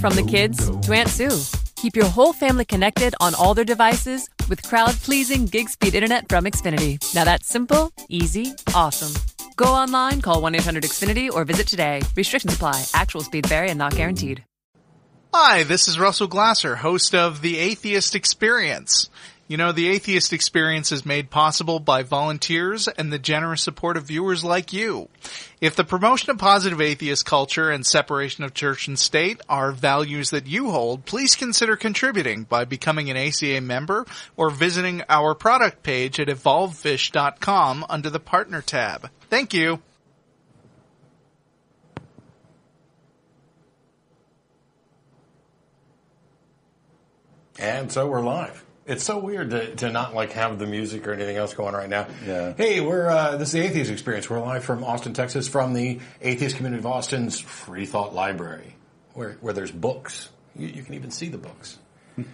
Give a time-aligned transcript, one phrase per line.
[0.00, 1.40] From the kids to Aunt Sue.
[1.76, 6.28] Keep your whole family connected on all their devices with crowd pleasing gig speed internet
[6.28, 6.98] from Xfinity.
[7.14, 9.12] Now that's simple, easy, awesome.
[9.56, 12.02] Go online, call 1 800 Xfinity, or visit today.
[12.16, 12.84] Restrictions apply.
[12.94, 14.44] Actual speed vary and not guaranteed.
[15.32, 19.10] Hi, this is Russell Glasser, host of The Atheist Experience.
[19.46, 24.04] You know, The Atheist Experience is made possible by volunteers and the generous support of
[24.04, 25.10] viewers like you.
[25.60, 30.30] If the promotion of positive atheist culture and separation of church and state are values
[30.30, 35.82] that you hold, please consider contributing by becoming an ACA member or visiting our product
[35.82, 39.10] page at evolvefish.com under the partner tab.
[39.28, 39.82] Thank you.
[47.58, 48.63] And so we're live.
[48.86, 51.88] It's so weird to, to not like have the music or anything else going right
[51.88, 52.06] now.
[52.26, 52.52] Yeah.
[52.54, 54.28] Hey, we're uh, this is the Atheist Experience.
[54.28, 58.76] We're live from Austin, Texas, from the Atheist Community of Austin's Free Thought Library,
[59.14, 60.28] where where there's books.
[60.54, 61.78] You, you can even see the books.
[62.16, 62.26] and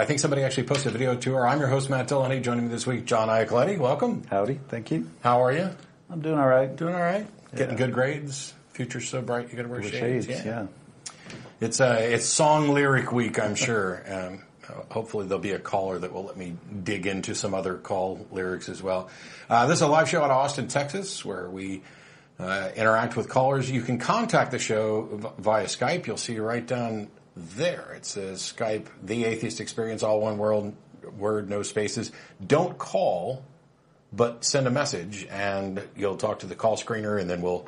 [0.00, 1.46] I think somebody actually posted a video tour.
[1.46, 2.42] I'm your host Matt Dillahunty.
[2.42, 3.76] Joining me this week, John Iacoletti.
[3.76, 4.22] Welcome.
[4.30, 5.10] Howdy, thank you.
[5.20, 5.68] How are you?
[6.08, 6.74] I'm doing all right.
[6.74, 7.26] Doing all right.
[7.54, 8.54] Getting good grades.
[8.72, 9.50] Future's so bright.
[9.50, 10.24] You got to wear shades.
[10.26, 10.68] shades, yeah.
[11.60, 14.02] It's uh, it's song lyric week, I'm sure.
[14.10, 14.42] Um,
[14.90, 18.68] hopefully there'll be a caller that will let me dig into some other call lyrics
[18.68, 19.08] as well.
[19.48, 21.82] Uh, this is a live show out of Austin, Texas, where we
[22.38, 23.70] uh, interact with callers.
[23.70, 26.06] You can contact the show via Skype.
[26.06, 27.94] You'll see right down there.
[27.96, 30.74] It says Skype, The Atheist Experience, all one word,
[31.16, 32.12] word, no spaces.
[32.44, 33.44] Don't call,
[34.12, 37.66] but send a message, and you'll talk to the call screener, and then we'll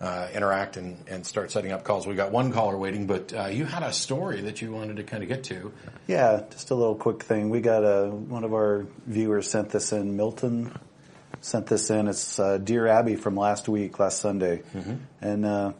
[0.00, 2.06] uh, interact and, and start setting up calls.
[2.06, 5.02] We got one caller waiting, but uh, you had a story that you wanted to
[5.02, 5.72] kind of get to.
[6.06, 7.50] Yeah, just a little quick thing.
[7.50, 10.16] We got a one of our viewers sent this in.
[10.16, 10.72] Milton
[11.40, 12.06] sent this in.
[12.06, 14.62] It's uh, Dear Abby from last week, last Sunday,
[15.20, 15.72] and uh,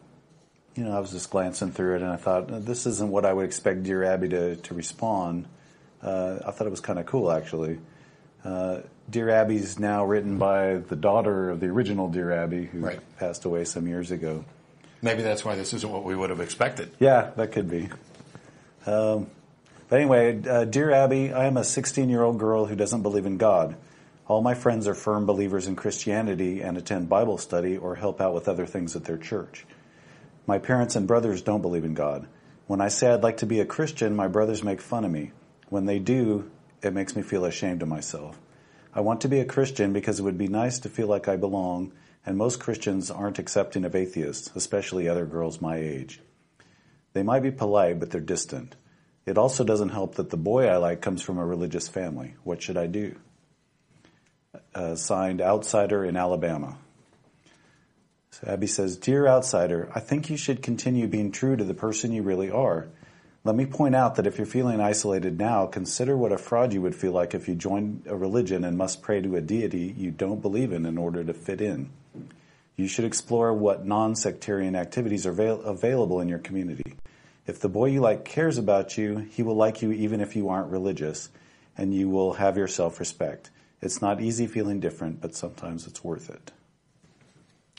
[0.75, 3.33] you know I was just glancing through it and I thought this isn't what I
[3.33, 5.47] would expect Dear Abby to to respond.
[6.01, 7.79] Uh, I thought it was kind of cool actually.
[9.09, 12.99] Dear Abby's now written by the daughter of the original Dear Abby, who Right.
[13.17, 14.45] passed away some years ago.
[15.01, 16.91] Maybe that's why this isn't what we would have expected.
[16.99, 17.89] Yeah, that could be.
[18.85, 19.27] Um,
[19.89, 23.25] but anyway, uh, dear Abby, I am a 16 year old girl who doesn't believe
[23.25, 23.75] in God.
[24.27, 28.33] All my friends are firm believers in Christianity and attend Bible study or help out
[28.35, 29.65] with other things at their church.
[30.45, 32.27] My parents and brothers don't believe in God.
[32.67, 35.31] When I say I'd like to be a Christian, my brothers make fun of me.
[35.69, 36.51] When they do,
[36.83, 38.37] it makes me feel ashamed of myself.
[38.93, 41.35] I want to be a Christian because it would be nice to feel like I
[41.35, 41.91] belong,
[42.25, 46.19] and most Christians aren't accepting of atheists, especially other girls my age.
[47.13, 48.75] They might be polite, but they're distant.
[49.25, 52.33] It also doesn't help that the boy I like comes from a religious family.
[52.43, 53.15] What should I do?
[54.73, 56.77] Uh, signed, Outsider in Alabama.
[58.31, 62.11] So Abby says, Dear Outsider, I think you should continue being true to the person
[62.11, 62.87] you really are.
[63.43, 66.81] Let me point out that if you're feeling isolated now, consider what a fraud you
[66.81, 70.11] would feel like if you joined a religion and must pray to a deity you
[70.11, 71.89] don't believe in in order to fit in.
[72.75, 76.95] You should explore what non-sectarian activities are avail- available in your community.
[77.47, 80.49] If the boy you like cares about you, he will like you even if you
[80.49, 81.29] aren't religious,
[81.77, 83.49] and you will have your self-respect.
[83.81, 86.51] It's not easy feeling different, but sometimes it's worth it.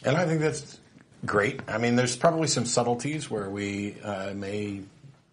[0.03, 0.81] And I think that's
[1.25, 1.61] great.
[1.69, 4.81] I mean, there's probably some subtleties where we uh, may,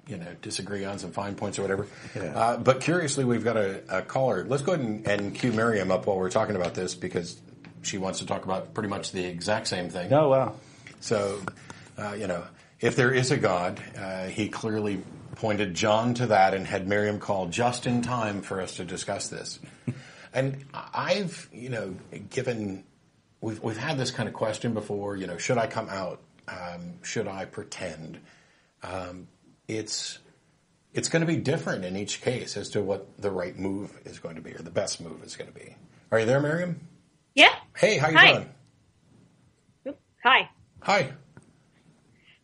[0.08, 1.88] you know, disagree on some fine points or whatever.
[2.16, 2.24] Yeah.
[2.24, 4.46] Uh, but curiously, we've got a, a caller.
[4.46, 7.40] Let's go ahead and, and cue Miriam up while we're talking about this because
[7.82, 10.12] she wants to talk about pretty much the exact same thing.
[10.14, 10.56] Oh wow!
[11.00, 11.42] So,
[11.98, 12.44] uh, you know,
[12.80, 15.02] if there is a God, uh, he clearly
[15.36, 19.30] pointed John to that and had Miriam call just in time for us to discuss
[19.30, 19.60] this.
[20.34, 21.96] and I've, you know,
[22.30, 22.84] given,
[23.40, 26.22] we've, we've had this kind of question before, you know, should I come out?
[26.48, 28.20] Um, should I pretend?
[28.82, 29.28] Um,
[29.68, 30.20] it's,
[30.94, 34.20] it's going to be different in each case as to what the right move is
[34.20, 35.76] going to be or the best move is going to be.
[36.12, 36.80] Are you there, Miriam?
[37.36, 37.54] Yeah.
[37.76, 38.34] Hey, how you Hi.
[38.34, 38.50] doing?
[40.24, 40.50] Hi.
[40.82, 41.12] Hi.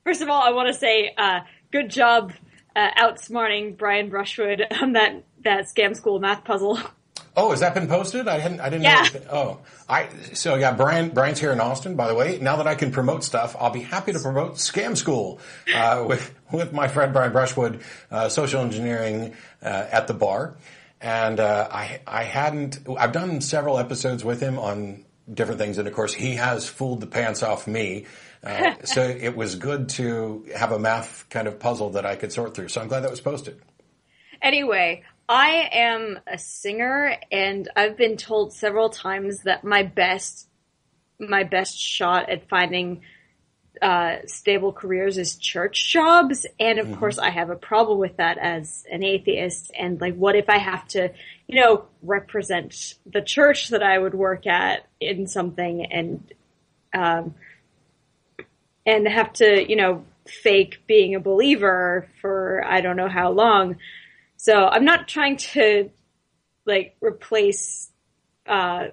[0.03, 1.41] First of all, I want to say, uh,
[1.71, 2.33] good job
[2.75, 6.79] uh, outsmarting Brian Brushwood on that that scam school math puzzle.
[7.35, 8.27] Oh, has that been posted?
[8.27, 8.59] I hadn't.
[8.59, 9.07] I didn't Yeah.
[9.13, 9.19] know.
[9.31, 9.59] Oh,
[9.89, 10.07] I.
[10.33, 11.09] So yeah, Brian.
[11.09, 11.95] Brian's here in Austin.
[11.95, 14.95] By the way, now that I can promote stuff, I'll be happy to promote Scam
[14.95, 15.39] School
[15.73, 17.81] uh, with with my friend Brian Brushwood,
[18.11, 19.33] uh, social engineering
[19.63, 20.55] uh, at the bar,
[21.01, 22.79] and uh, I I hadn't.
[22.99, 25.03] I've done several episodes with him on
[25.33, 28.05] different things, and of course, he has fooled the pants off me.
[28.43, 32.31] Uh, so it was good to have a math kind of puzzle that I could
[32.31, 32.67] sort through.
[32.67, 33.59] So I'm glad that was posted.
[34.41, 40.47] Anyway, I am a singer, and I've been told several times that my best
[41.19, 43.01] my best shot at finding
[43.81, 46.45] uh, stable careers is church jobs.
[46.59, 49.71] And of course, I have a problem with that as an atheist.
[49.77, 51.11] And like, what if I have to,
[51.47, 56.33] you know, represent the church that I would work at in something and,
[56.93, 57.35] um,
[58.85, 63.77] and have to, you know, fake being a believer for I don't know how long.
[64.43, 65.89] So I'm not trying to
[66.65, 67.89] like replace
[68.45, 68.87] uh,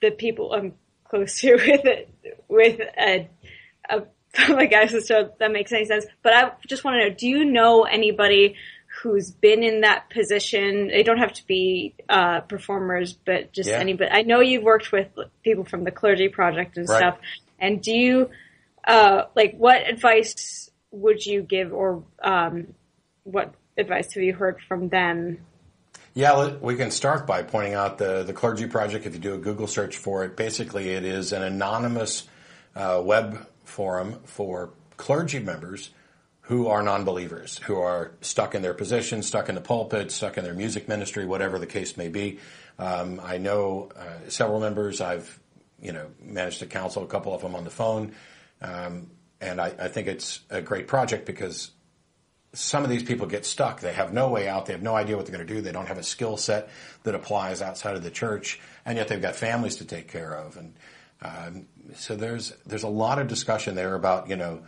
[0.00, 0.74] the people I'm
[1.04, 2.12] close to with it
[2.48, 3.30] with a,
[3.88, 4.02] a
[4.48, 6.04] like I just so that makes any sense.
[6.24, 8.56] But I just want to know: Do you know anybody
[9.02, 10.88] who's been in that position?
[10.88, 13.78] They don't have to be uh, performers, but just Yeah.
[13.78, 14.10] anybody.
[14.10, 15.06] I know you've worked with
[15.44, 16.96] people from the Clergy Project and Right.
[16.96, 17.18] stuff.
[17.60, 18.30] And do you
[18.84, 22.74] uh, like what advice would you give, or um,
[23.22, 25.38] what advice have you heard from them?
[26.14, 29.06] Yeah, we can start by pointing out the, the Clergy Project.
[29.06, 32.28] If you do a Google search for it, basically it is an anonymous
[32.76, 35.90] uh, web forum for clergy members
[36.42, 40.44] who are non-believers, who are stuck in their position, stuck in the pulpit, stuck in
[40.44, 42.38] their music ministry, whatever the case may be.
[42.78, 45.00] Um, I know uh, several members.
[45.00, 45.38] I've
[45.80, 48.14] you know managed to counsel a couple of them on the phone,
[48.60, 49.10] um,
[49.40, 51.70] and I, I think it's a great project because
[52.52, 53.80] some of these people get stuck.
[53.80, 54.66] They have no way out.
[54.66, 55.60] They have no idea what they're going to do.
[55.60, 56.68] They don't have a skill set
[57.04, 60.56] that applies outside of the church, and yet they've got families to take care of.
[60.56, 60.74] And
[61.22, 64.62] um, so there's there's a lot of discussion there about you know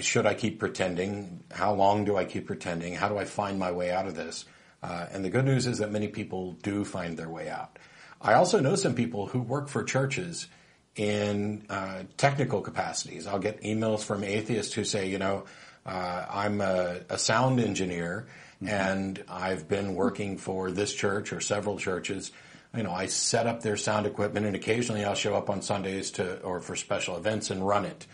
[0.00, 1.44] should I keep pretending?
[1.52, 2.94] How long do I keep pretending?
[2.94, 4.44] How do I find my way out of this?
[4.82, 7.78] Uh, and the good news is that many people do find their way out.
[8.20, 10.48] I also know some people who work for churches
[10.96, 13.26] in uh, technical capacities.
[13.26, 15.44] I'll get emails from atheists who say, you know,
[15.86, 18.26] uh, I'm a, a sound engineer
[18.66, 22.32] and I've been working for this church or several churches.
[22.76, 26.12] You know, I set up their sound equipment and occasionally I'll show up on Sundays
[26.12, 28.06] to or for special events and run it.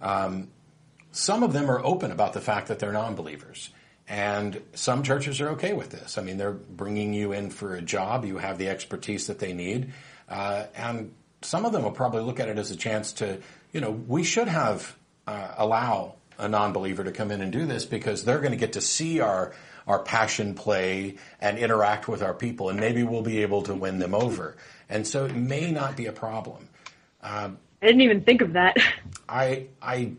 [0.00, 0.48] Um,
[1.12, 3.70] some of them are open about the fact that they're non-believers.
[4.08, 6.18] And some churches are okay with this.
[6.18, 8.24] I mean, they're bringing you in for a job.
[8.24, 9.92] You have the expertise that they need.
[10.28, 13.40] Uh, and some of them will probably look at it as a chance to,
[13.72, 14.96] you know, we should have,
[15.26, 18.74] uh, allow a non-believer to come in and do this because they're going to get
[18.74, 19.52] to see our,
[19.86, 23.98] our passion play and interact with our people and maybe we'll be able to win
[23.98, 24.56] them over.
[24.88, 26.68] And so it may not be a problem.
[27.22, 28.76] Um, I didn't even think of that.
[29.28, 30.12] I I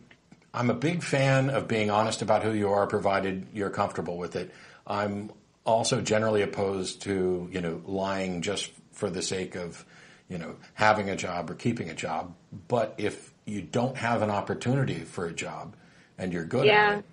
[0.53, 4.35] I'm a big fan of being honest about who you are, provided you're comfortable with
[4.35, 4.53] it.
[4.85, 5.31] I'm
[5.65, 9.85] also generally opposed to you know lying just for the sake of
[10.27, 12.35] you know having a job or keeping a job.
[12.67, 15.75] But if you don't have an opportunity for a job
[16.23, 16.89] and you're good Yeah.
[16.91, 17.05] at it,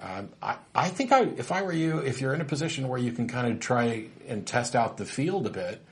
[0.00, 2.98] um, I, I think I, if I were you, if you're in a position where
[3.00, 5.84] you can kind of try and test out the field a bit,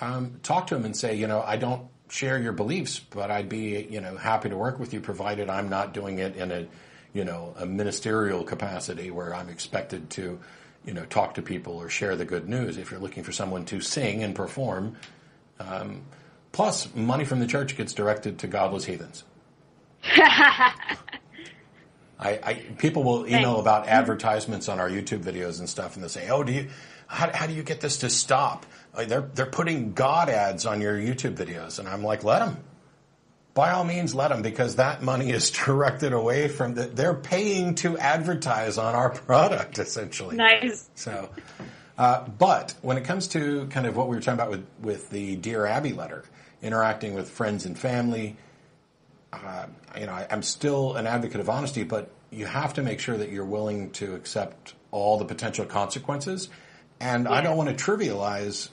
[0.00, 3.48] um, talk to them and say, you know, I don't share your beliefs, but I'd
[3.48, 6.66] be, you know, happy to work with you, provided I'm not doing it in a,
[7.14, 10.38] you know, a ministerial capacity where I'm expected to,
[10.84, 12.76] you know, talk to people or share the good news.
[12.76, 14.96] If you're looking for someone to sing and perform,
[15.58, 16.02] um,
[16.52, 19.24] plus money from the church gets directed to godless heathens.
[22.18, 23.60] I, I people will email Thanks.
[23.60, 26.68] about advertisements on our YouTube videos and stuff, and they say, "Oh, do you?
[27.06, 28.66] How, how do you get this to stop?
[28.96, 32.58] Like, they're they're putting God ads on your YouTube videos," and I'm like, "Let them.
[33.54, 36.86] By all means, let them because that money is directed away from the.
[36.86, 40.36] They're paying to advertise on our product, essentially.
[40.36, 40.88] nice.
[40.94, 41.30] So,
[41.98, 45.10] uh, but when it comes to kind of what we were talking about with, with
[45.10, 46.24] the Dear Abby letter,
[46.62, 48.36] interacting with friends and family,
[49.32, 49.66] uh,
[49.98, 53.16] you know, I, I'm still an advocate of honesty, but you have to make sure
[53.16, 56.48] that you're willing to accept all the potential consequences.
[57.00, 58.68] And I don't want to trivialize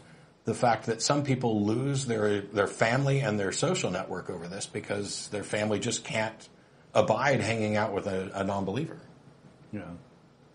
[0.46, 4.66] the fact that some people lose their their family and their social network over this
[4.66, 6.50] because their family just can't
[6.94, 9.00] abide hanging out with a, a non-believer.
[9.72, 9.82] Yeah.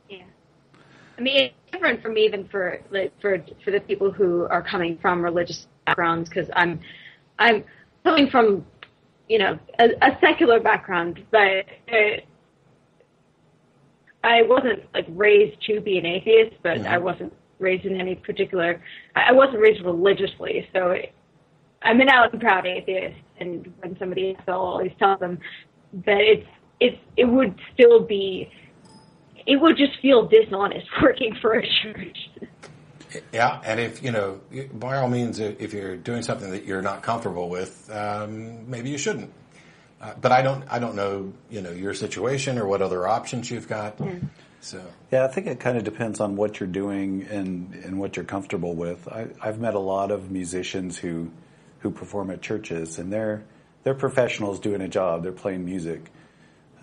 [0.09, 0.25] Yeah.
[1.19, 4.63] I mean, it's different for me even for like for for the people who are
[4.63, 6.81] coming from religious backgrounds because I'm
[7.39, 7.65] I'm
[8.05, 8.67] coming from
[9.29, 12.21] you know a, a secular background, but uh,
[14.27, 18.83] I wasn't like raised to be an atheist, but I wasn't raised in any particular.
[19.15, 21.13] I I wasn't raised religiously, so it,
[21.83, 23.17] I'm an out and proud atheist.
[23.39, 25.39] And when somebody asks, I'll always tell them
[26.05, 26.47] that it's
[26.81, 28.51] it's it would still be
[29.47, 32.19] it would just feel dishonest working for a church.
[33.33, 34.41] Yeah, and if you know,
[34.75, 38.99] by all means, if you're doing something that you're not comfortable with, um, maybe you
[38.99, 39.33] shouldn't.
[40.01, 43.51] Uh, but I don't, I don't know, you know, your situation or what other options
[43.51, 43.99] you've got.
[44.61, 48.17] So Yeah, I think it kind of depends on what you're doing and, and what
[48.17, 49.09] you're comfortable with.
[49.09, 51.31] I, I've met a lot of musicians who
[51.81, 53.45] who perform at churches, and they're
[53.85, 55.23] they're professionals doing a job.
[55.23, 56.11] They're playing music,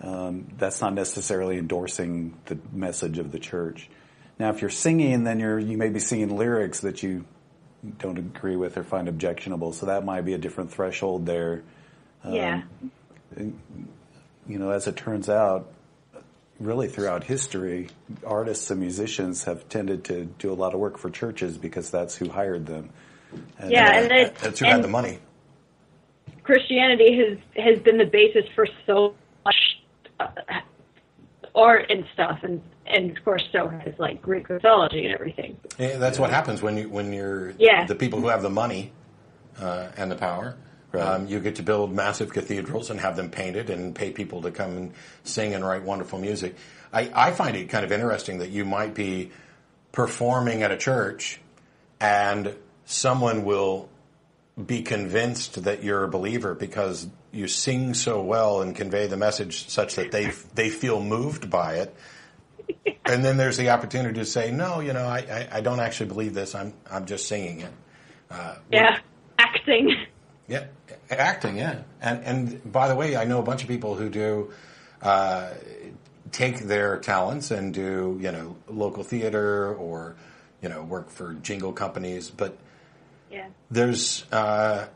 [0.00, 3.88] um, that's not necessarily endorsing the message of the church.
[4.38, 7.24] Now, if you're singing, then you're you may be singing lyrics that you
[7.98, 9.72] don't agree with or find objectionable.
[9.72, 11.62] So that might be a different threshold there.
[12.28, 12.62] yeah.
[13.36, 15.72] You know, as it turns out,
[16.60, 17.88] really throughout history,
[18.26, 22.16] artists and musicians have tended to do a lot of work for churches because that's
[22.16, 22.90] who hired them.
[23.58, 25.18] And, Yeah, uh, and it, That's who and had the money.
[26.44, 29.14] Christianity has has been the basis for so
[29.46, 29.56] much
[30.20, 30.28] uh,
[31.54, 35.56] art and stuff, and and of course so has like Greek mythology and everything.
[35.78, 37.86] Yeah, that's what happens when you when you're Yeah.
[37.86, 38.92] the people who have the money
[39.58, 40.56] uh, and the power.
[41.02, 44.50] Um, you get to build massive cathedrals and have them painted and pay people to
[44.50, 44.92] come and
[45.24, 46.56] sing and write wonderful music.
[46.92, 49.30] I, I find it kind of interesting that you might be
[49.92, 51.40] performing at a church
[52.00, 53.88] and someone will
[54.64, 59.68] be convinced that you're a believer because you sing so well and convey the message
[59.68, 61.96] such that they they feel moved by it.
[63.04, 66.06] And then there's the opportunity to say, no, you know, I, I, I don't actually
[66.06, 66.54] believe this.
[66.54, 67.72] I'm I'm just singing it.
[68.70, 68.98] Yeah,
[69.38, 70.06] acting.
[70.48, 70.66] Yeah,
[71.10, 71.58] acting.
[71.58, 74.52] Yeah, and and by the way, I know a bunch of people who do
[75.02, 75.50] uh,
[76.32, 80.16] take their talents and do you know local theater or
[80.62, 82.56] you know work for jingle companies, but
[83.30, 83.46] Yeah.
[83.70, 84.86] there's uh,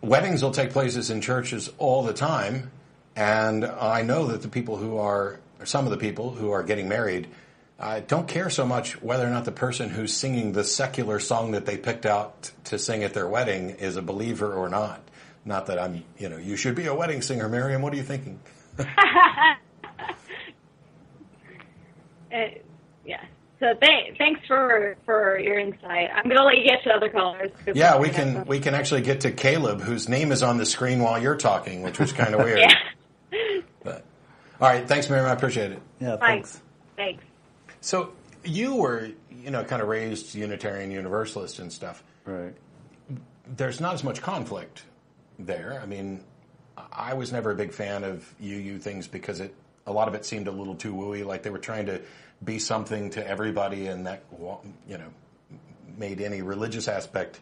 [0.00, 2.70] weddings will take places in churches all the time,
[3.16, 6.62] and I know that the people who are or some of the people who are
[6.62, 7.28] getting married.
[7.78, 11.50] Uh, don't care so much whether or not the person who's singing the secular song
[11.50, 15.00] that they picked out to sing at their wedding is a believer or not.
[15.44, 17.82] Not that I'm, you know, you should be a wedding singer, Miriam.
[17.82, 18.40] What are you thinking?
[22.32, 22.48] Uh,
[23.04, 23.22] yeah.
[23.60, 26.08] So th- thanks for for your insight.
[26.14, 27.50] I'm gonna let you get to other callers.
[27.74, 30.64] Yeah, we're we can we can actually get to Caleb, whose name is on the
[30.66, 32.58] screen while you're talking, which was kind of weird.
[32.60, 33.60] Yeah.
[33.84, 34.04] But
[34.60, 35.26] all right, thanks, Miriam.
[35.28, 35.82] I appreciate it.
[36.00, 36.60] yeah, thanks.
[36.96, 37.22] Thanks.
[37.82, 38.12] So
[38.44, 42.02] you were, you know, kind of raised Unitarian Universalist and stuff.
[42.24, 42.54] Right.
[43.46, 44.84] There's not as much conflict
[45.38, 45.80] there.
[45.82, 46.24] I mean,
[46.92, 49.54] I was never a big fan of UU things because it
[49.86, 52.00] a lot of it seemed a little too wooey, like they were trying to
[52.42, 54.24] be something to everybody, and that
[54.88, 55.08] you know
[55.96, 57.40] made any religious aspect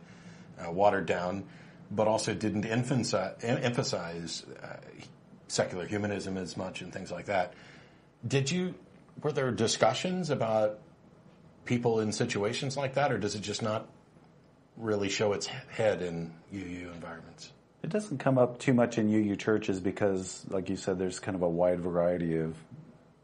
[0.58, 1.44] uh, watered down,
[1.90, 4.76] but also didn't emphasize, emphasize uh,
[5.48, 7.54] secular humanism as much and things like that.
[8.26, 8.74] Did you?
[9.22, 10.78] Were there discussions about
[11.64, 13.86] people in situations like that, or does it just not
[14.76, 17.52] really show its head in UU environments?
[17.82, 21.34] It doesn't come up too much in UU churches because, like you said, there's kind
[21.34, 22.54] of a wide variety of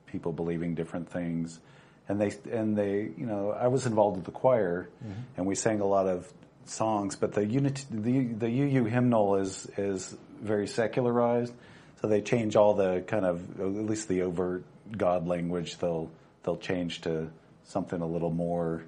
[0.07, 1.61] people believing different things,
[2.09, 4.89] and they and they, you know, I was involved with the choir,
[5.37, 6.33] and we sang a lot of
[6.65, 11.53] songs, but the unit the the UU hymnal is is very secularized,
[12.01, 14.65] so they change all the kind of at least the overt
[14.97, 15.79] God language.
[15.79, 16.11] They'll
[16.45, 17.31] they'll change to
[17.65, 18.85] something a little more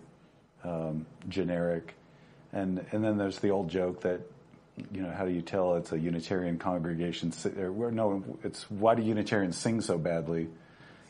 [0.64, 1.94] um, generic,
[2.54, 4.20] and and then there's the old joke that
[4.92, 7.32] you know, how do you tell it's a Unitarian congregation?
[7.58, 10.48] or, No, it's why do Unitarians sing so badly?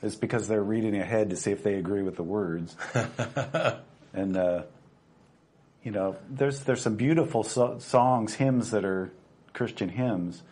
[0.03, 2.77] It's because they're reading ahead to see if they agree with the words.
[4.15, 4.63] and uh,
[5.83, 9.11] you know, there's there's some beautiful so- songs, hymns that are
[9.53, 10.43] Christian hymns,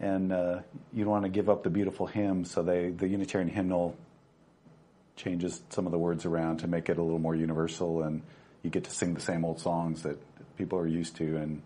[0.00, 0.60] and uh,
[0.92, 2.50] you don't want to give up the beautiful hymns.
[2.50, 3.96] So they the Unitarian hymnal
[5.16, 8.22] changes some of the words around to make it a little more universal, and
[8.62, 10.18] you get to sing the same old songs that
[10.56, 11.62] people are used to, and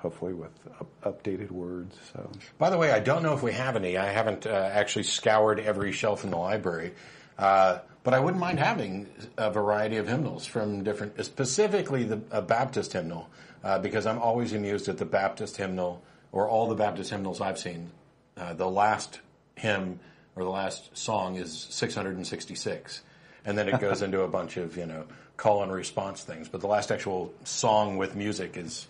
[0.00, 1.96] hopefully with up- updated words.
[2.12, 3.96] So By the way, I don't know if we have any.
[3.96, 6.92] I haven't uh, actually scoured every shelf in the library,
[7.38, 12.40] uh, but I wouldn't mind having a variety of hymnals from different, specifically the a
[12.40, 13.28] Baptist hymnal,
[13.62, 16.02] uh, because I'm always amused at the Baptist hymnal
[16.32, 17.90] or all the Baptist hymnals I've seen.
[18.36, 19.20] Uh, the last
[19.56, 20.00] hymn
[20.34, 23.02] or the last song is 666,
[23.44, 25.04] and then it goes into a bunch of you know
[25.36, 26.48] call and response things.
[26.48, 28.86] But the last actual song with music is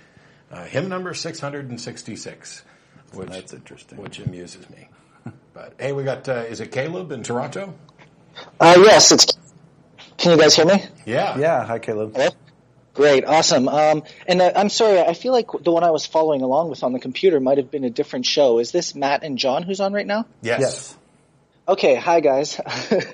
[0.51, 2.65] uh, hymn number 666.
[3.13, 3.99] Which, That's interesting.
[3.99, 4.89] Which amuses me.
[5.53, 7.75] But hey, we got, uh, is it Caleb in Toronto?
[8.59, 9.27] Uh, yes, it's.
[10.17, 10.85] Can you guys hear me?
[11.05, 11.39] Yeah.
[11.39, 12.15] yeah, hi Caleb.
[12.15, 12.31] Hello?
[12.95, 13.69] Great, awesome.
[13.69, 16.83] Um, and uh, I'm sorry, I feel like the one I was following along with
[16.83, 18.59] on the computer might have been a different show.
[18.59, 20.27] Is this Matt and John who's on right now?
[20.43, 20.61] Yes.
[20.61, 20.97] Yes.
[21.69, 22.59] Okay, hi guys.
[22.61, 23.05] uh,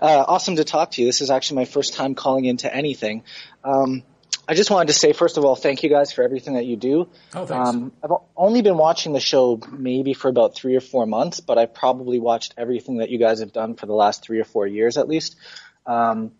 [0.00, 1.08] awesome to talk to you.
[1.08, 3.24] This is actually my first time calling into anything.
[3.62, 4.02] Um,
[4.48, 6.76] I just wanted to say, first of all, thank you guys for everything that you
[6.76, 7.08] do.
[7.34, 7.68] Oh, thanks.
[7.68, 11.58] Um, I've only been watching the show maybe for about three or four months, but
[11.58, 14.66] I've probably watched everything that you guys have done for the last three or four
[14.66, 15.36] years at least.
[15.84, 16.32] Um,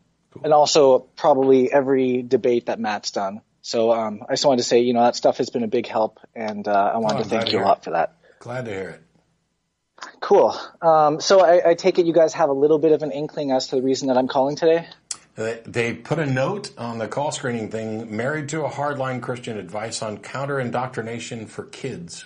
[0.45, 3.41] and also probably every debate that Matt's done.
[3.63, 5.89] So um, I just wanted to say, you know, that stuff has been a big
[5.89, 7.85] help, and uh, I wanted Oh, to thank to you a lot it.
[7.85, 8.17] for that.
[8.39, 9.03] Glad to hear it.
[10.21, 10.55] Cool.
[10.83, 13.51] Um, so I, I, take it you guys have a little bit of an inkling
[13.51, 14.87] as to the reason that I'm calling today.
[15.37, 20.01] They put a note on the call screening thing: "Married to a hardline Christian, advice
[20.01, 22.25] on counter indoctrination for kids."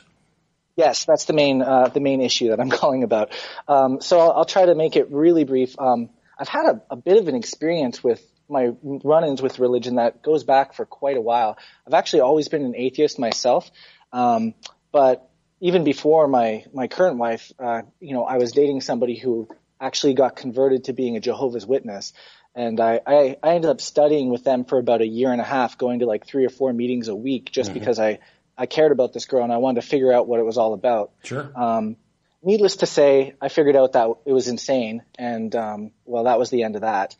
[0.76, 3.32] Yes, that's the main uh, the main issue that I'm calling about.
[3.66, 5.78] Um, so I'll, I'll, try to make it really brief.
[5.78, 10.22] Um, I've had a, a, bit of an experience with my run-ins with religion that
[10.22, 11.58] goes back for quite a while.
[11.86, 13.70] I've actually always been an atheist myself,
[14.12, 14.54] um,
[14.92, 15.28] but
[15.60, 19.48] even before my my current wife, uh, you know, I was dating somebody who
[19.80, 22.12] actually got converted to being a Jehovah's Witness.
[22.54, 25.44] And I, I, I ended up studying with them for about a year and a
[25.44, 27.78] half, going to like three or four meetings a week just mm-hmm.
[27.78, 28.18] because I,
[28.58, 30.74] I cared about this girl and I wanted to figure out what it was all
[30.74, 31.12] about.
[31.22, 31.50] Sure.
[31.54, 31.96] Um,
[32.42, 35.02] needless to say, I figured out that it was insane.
[35.16, 37.14] And, um, well, that was the end of that.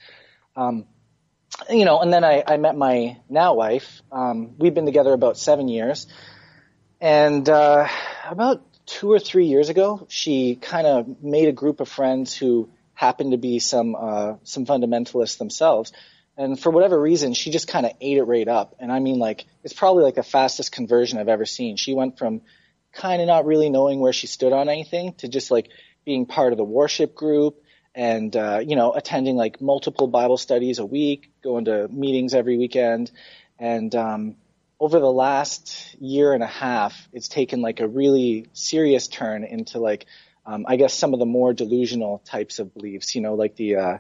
[0.57, 0.87] Um,
[1.69, 4.03] you know, and then I, I met my now wife.
[4.11, 6.07] Um, we've been together about seven years.
[7.01, 7.89] And, uh,
[8.29, 12.69] about two or three years ago, she kind of made a group of friends who
[13.01, 15.93] happened to be some uh, some fundamentalists themselves.
[16.37, 18.77] And for whatever reason, she just kind of ate it right up.
[18.79, 21.77] And I mean, like, it's probably like the fastest conversion I've ever seen.
[21.77, 22.43] She went from
[22.93, 25.69] kind of not really knowing where she stood on anything to just like
[26.05, 27.63] being part of the worship group
[27.95, 32.59] and, uh, you know, attending like multiple Bible studies a week, going to meetings every
[32.59, 33.11] weekend.
[33.59, 34.37] And, um,
[34.79, 39.79] over the last year and a half, it's taken like a really serious turn into
[39.79, 40.07] like,
[40.51, 43.77] um, I guess some of the more delusional types of beliefs, you know, like the,
[43.77, 43.99] uh,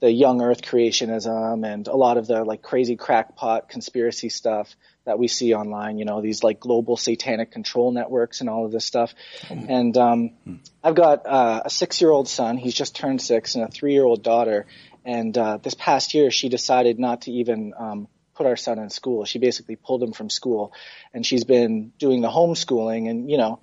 [0.00, 4.76] the young earth creationism and a lot of the like crazy crackpot conspiracy stuff
[5.06, 8.70] that we see online, you know, these like global satanic control networks and all of
[8.70, 9.12] this stuff.
[9.50, 10.30] And, um.
[10.84, 12.58] I've got, uh, a six year old son.
[12.58, 14.66] He's just turned six and a three year old daughter.
[15.04, 18.88] And, uh, this past year she decided not to even, um, put our son in
[18.88, 19.24] school.
[19.24, 20.72] She basically pulled him from school
[21.12, 23.58] and she's been doing the homeschooling and, you know,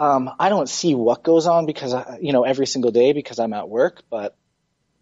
[0.00, 3.38] um, I don't see what goes on because, I, you know, every single day because
[3.38, 4.34] I'm at work, but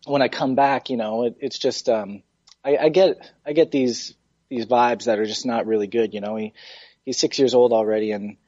[0.06, 2.24] when I come back, you know, it, it's just, um,
[2.64, 4.14] I, I get, I get these,
[4.48, 6.14] these vibes that are just not really good.
[6.14, 6.52] You know, he,
[7.04, 8.38] he's six years old already and,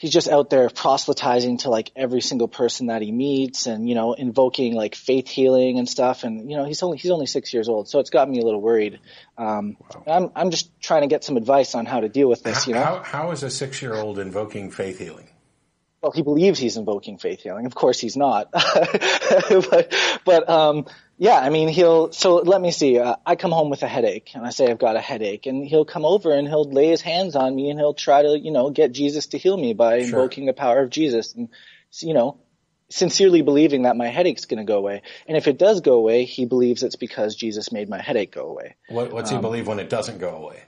[0.00, 3.94] he's just out there proselytizing to like every single person that he meets and you
[3.94, 7.52] know invoking like faith healing and stuff and you know he's only he's only six
[7.52, 8.98] years old so it's got me a little worried
[9.36, 10.02] um, wow.
[10.06, 12.68] I'm I'm just trying to get some advice on how to deal with this how,
[12.68, 15.28] you know how, how is a six year old invoking faith healing
[16.02, 17.66] well, he believes he's invoking faith healing.
[17.66, 18.50] Of course, he's not.
[18.52, 20.86] but, but um,
[21.18, 22.10] yeah, I mean, he'll.
[22.12, 22.98] So let me see.
[22.98, 25.66] Uh, I come home with a headache, and I say I've got a headache, and
[25.66, 28.50] he'll come over and he'll lay his hands on me, and he'll try to, you
[28.50, 30.06] know, get Jesus to heal me by sure.
[30.06, 31.50] invoking the power of Jesus, and
[32.00, 32.38] you know,
[32.88, 35.02] sincerely believing that my headache's going to go away.
[35.28, 38.46] And if it does go away, he believes it's because Jesus made my headache go
[38.46, 38.76] away.
[38.88, 40.62] What, what's um, he believe when it doesn't go away?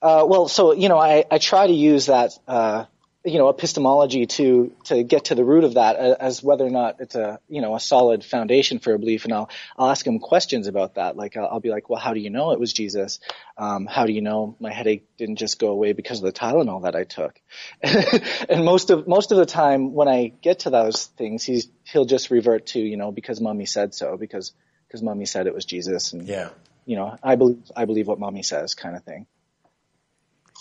[0.00, 2.84] Uh, well, so you know, I, I try to use that uh,
[3.26, 7.00] you know epistemology to to get to the root of that as whether or not
[7.00, 9.24] it's a you know a solid foundation for a belief.
[9.24, 11.16] And I'll I'll ask him questions about that.
[11.16, 13.18] Like I'll, I'll be like well how do you know it was Jesus?
[13.58, 16.84] Um, how do you know my headache didn't just go away because of the Tylenol
[16.84, 17.40] that I took?
[18.48, 22.04] And most of most of the time when I get to those things he's he'll
[22.04, 24.52] just revert to you know because mommy said so because
[24.86, 26.12] because mommy said it was Jesus.
[26.12, 26.50] And yeah.
[26.84, 29.26] you know I believe I believe what mommy says kind of thing.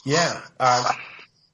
[0.04, 0.42] Yeah.
[0.60, 0.94] Uh,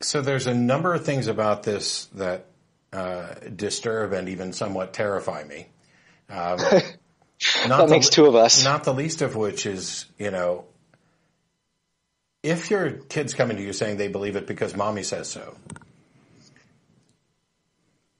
[0.03, 2.45] so there's a number of things about this that
[2.93, 5.67] uh, disturb and even somewhat terrify me.
[6.29, 6.57] Um,
[7.67, 8.63] that makes two of us.
[8.63, 10.65] Not the least of which is, you know,
[12.43, 15.55] if your kid's coming to you saying they believe it because mommy says so,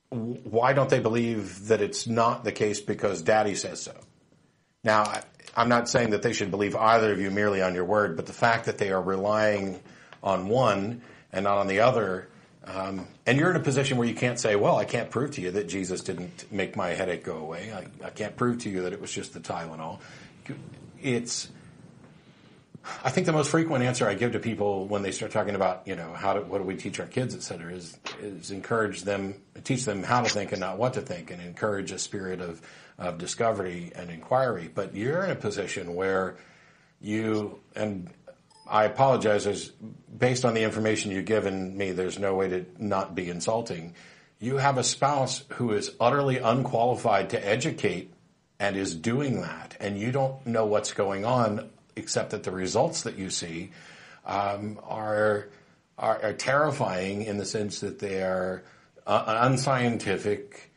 [0.09, 3.95] why don't they believe that it's not the case because daddy says so?
[4.83, 5.21] Now,
[5.55, 8.25] I'm not saying that they should believe either of you merely on your word, but
[8.25, 9.79] the fact that they are relying
[10.23, 12.27] on one and not on the other.
[12.63, 15.41] Um, and you're in a position where you can't say, well, I can't prove to
[15.41, 17.73] you that Jesus didn't make my headache go away.
[17.73, 19.99] I, I can't prove to you that it was just the Tylenol.
[21.01, 21.49] It's,
[23.03, 25.87] I think the most frequent answer I give to people when they start talking about,
[25.87, 29.01] you know, how do, what do we teach our kids, et cetera, is, is encourage
[29.01, 32.41] them, teach them how to think and not what to think and encourage a spirit
[32.41, 32.61] of,
[32.99, 34.69] of discovery and inquiry.
[34.73, 36.37] But you're in a position where
[37.01, 38.07] you, and
[38.67, 39.47] I apologize.
[39.47, 39.71] As
[40.17, 43.95] based on the information you've given me, there's no way to not be insulting.
[44.39, 48.13] You have a spouse who is utterly unqualified to educate
[48.59, 53.03] and is doing that, and you don't know what's going on except that the results
[53.03, 53.71] that you see
[54.25, 55.49] um, are,
[55.97, 58.63] are, are terrifying in the sense that they are
[59.05, 60.71] uh, unscientific.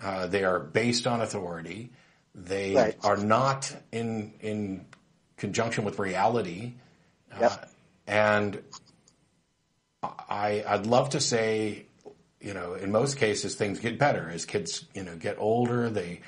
[0.00, 1.90] Uh, they are based on authority.
[2.34, 2.96] They right.
[3.02, 4.86] are not in in
[5.36, 6.74] conjunction with reality.
[7.40, 7.52] Yep.
[7.52, 7.66] Uh,
[8.06, 8.62] and
[10.02, 11.86] I, I'd love to say
[12.40, 15.90] you know, in most cases, things get better as kids, you know, get older.
[15.90, 16.20] They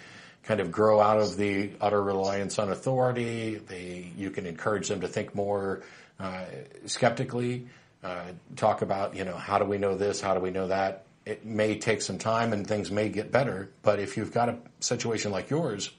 [0.42, 3.56] kind of grow out of the utter reliance on authority.
[3.56, 5.82] They, you can encourage them to think more
[6.18, 6.44] uh,
[6.86, 7.66] skeptically.
[8.02, 10.20] Uh, talk about, you know, how do we know this?
[10.20, 11.04] How do we know that?
[11.26, 14.56] It may take some time and things may get better, but if you've got a
[14.80, 15.90] situation like yours,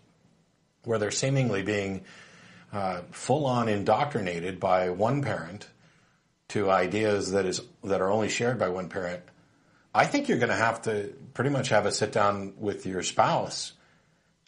[0.83, 2.03] where they're seemingly being
[2.71, 5.67] uh, full on indoctrinated by one parent
[6.49, 9.21] to ideas that is that are only shared by one parent,
[9.93, 13.03] I think you're going to have to pretty much have a sit down with your
[13.03, 13.73] spouse.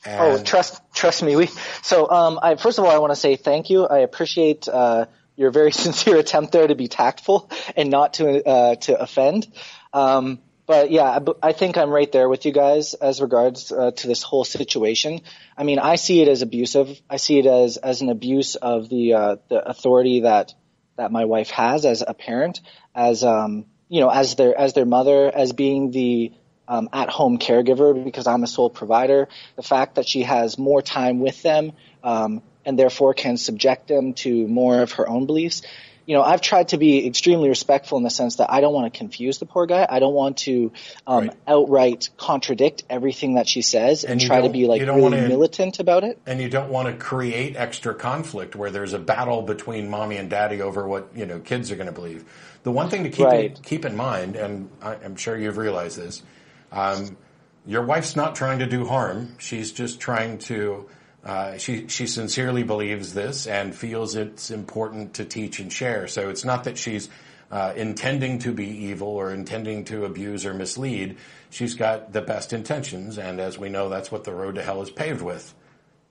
[0.06, 1.36] oh, trust trust me.
[1.36, 1.48] We
[1.82, 3.86] so um, I first of all I want to say thank you.
[3.86, 5.06] I appreciate uh,
[5.36, 9.48] your very sincere attempt there to be tactful and not to uh, to offend.
[9.94, 14.08] Um, but yeah, I think I'm right there with you guys as regards uh, to
[14.08, 15.22] this whole situation.
[15.58, 17.02] I mean, I see it as abusive.
[17.10, 20.54] I see it as as an abuse of the uh, the authority that
[20.96, 22.62] that my wife has as a parent,
[22.96, 26.32] as um, you know, as their as their mother, as being the
[26.68, 29.28] um, at home caregiver because I'm a sole provider.
[29.58, 31.74] The fact that she has more time with them
[32.04, 35.62] um, and therefore can subject them to more of her own beliefs
[36.06, 38.92] you know, I've tried to be extremely respectful in the sense that I don't want
[38.92, 39.86] to confuse the poor guy.
[39.90, 40.72] I don't want to
[41.08, 41.38] um, right.
[41.48, 45.80] outright contradict everything that she says and, and try to be like really to, militant
[45.80, 46.20] about it.
[46.26, 50.30] And you don't want to create extra conflict where there's a battle between mommy and
[50.30, 52.26] daddy over what you know kids are going to believe.
[52.64, 53.56] The one thing to keep right.
[53.56, 56.24] in, keep in mind, and I, am sure you've realized this,
[56.72, 57.18] um,
[57.66, 59.36] your wife's not trying to do harm.
[59.38, 60.90] She's just trying to
[61.24, 66.08] uh, she she sincerely believes this and feels it's important to teach and share.
[66.08, 67.10] So it's not that she's
[67.50, 71.18] uh, intending to be evil or intending to abuse or mislead.
[71.50, 74.82] She's got the best intentions, and as we know, that's what the road to hell
[74.82, 75.54] is paved with.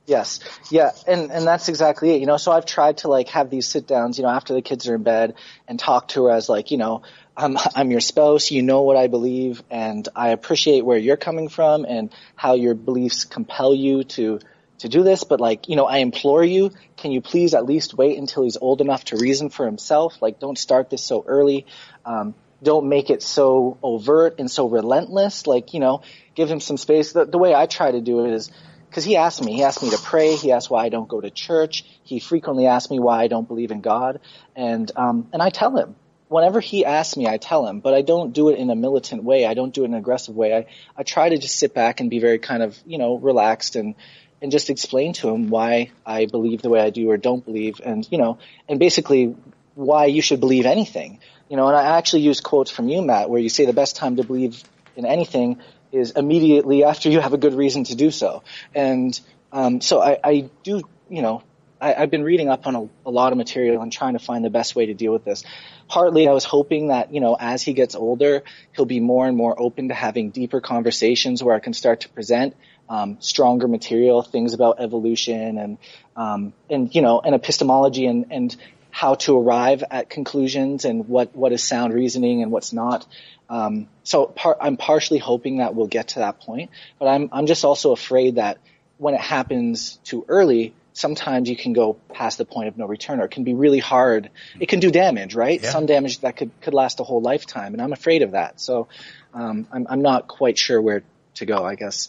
[0.07, 2.21] Yes, yeah, and and that's exactly it.
[2.21, 4.63] You know, so I've tried to like have these sit downs, you know, after the
[4.63, 5.35] kids are in bed,
[5.69, 7.03] and talk to her as like, you know,
[7.37, 8.51] I'm I'm your spouse.
[8.51, 12.75] You know what I believe, and I appreciate where you're coming from and how your
[12.75, 14.41] beliefs compel you to
[14.83, 17.95] to do this, but like, you know, I implore you, can you please at least
[17.95, 20.21] wait until he's old enough to reason for himself?
[20.21, 21.67] Like, don't start this so early.
[22.05, 25.47] Um, don't make it so overt and so relentless.
[25.47, 26.03] Like, you know,
[26.35, 27.13] give him some space.
[27.13, 28.51] The, the way I try to do it is,
[28.89, 30.37] because he asked me, he asked me to pray.
[30.37, 31.85] He asked why I don't go to church.
[32.05, 34.21] He frequently asks me why I don't believe in God,
[34.55, 35.97] and um, and I tell him.
[36.29, 39.23] Whenever he asks me, I tell him, but I don't do it in a militant
[39.23, 39.45] way.
[39.45, 40.57] I don't do it in an aggressive way.
[40.57, 40.67] I,
[40.97, 43.97] I try to just sit back and be very kind of, you know, relaxed and,
[44.43, 47.81] and just explain to him why I believe the way I do or don't believe,
[47.83, 49.37] and you know, and basically
[49.75, 51.21] why you should believe anything.
[51.49, 53.97] You know, and I actually use quotes from you, Matt, where you say the best
[53.97, 54.63] time to believe
[54.97, 55.61] in anything
[55.93, 58.43] is immediately after you have a good reason to do so.
[58.75, 59.19] And
[59.53, 61.43] um, so I, I, do, you know,
[61.83, 64.45] I, have been reading up on a, a, lot of material and trying to find
[64.45, 65.43] the best way to deal with this.
[65.89, 69.37] Partly, I was hoping that you know, as he gets older, he'll be more and
[69.37, 72.55] more open to having deeper conversations where I can start to present
[72.89, 75.79] um, stronger material, things about evolution and
[76.17, 78.57] um, and you know, and epistemology and and
[78.93, 83.07] how to arrive at conclusions and what what is sound reasoning and what's not.
[83.51, 87.47] Um, so par- I'm partially hoping that we'll get to that point, but I'm I'm
[87.47, 88.59] just also afraid that
[88.99, 93.21] when it happens too early, sometimes you can go past the point of no return
[93.21, 94.31] or it can be really hard.
[94.61, 95.63] It can do damage, right?
[95.63, 95.71] Yeah.
[95.71, 97.73] Some damage that could, could last a whole lifetime.
[97.73, 98.61] And I'm afraid of that.
[98.61, 98.89] So,
[99.35, 101.03] um, I'm, I'm not quite sure where
[101.35, 102.09] to go, I guess.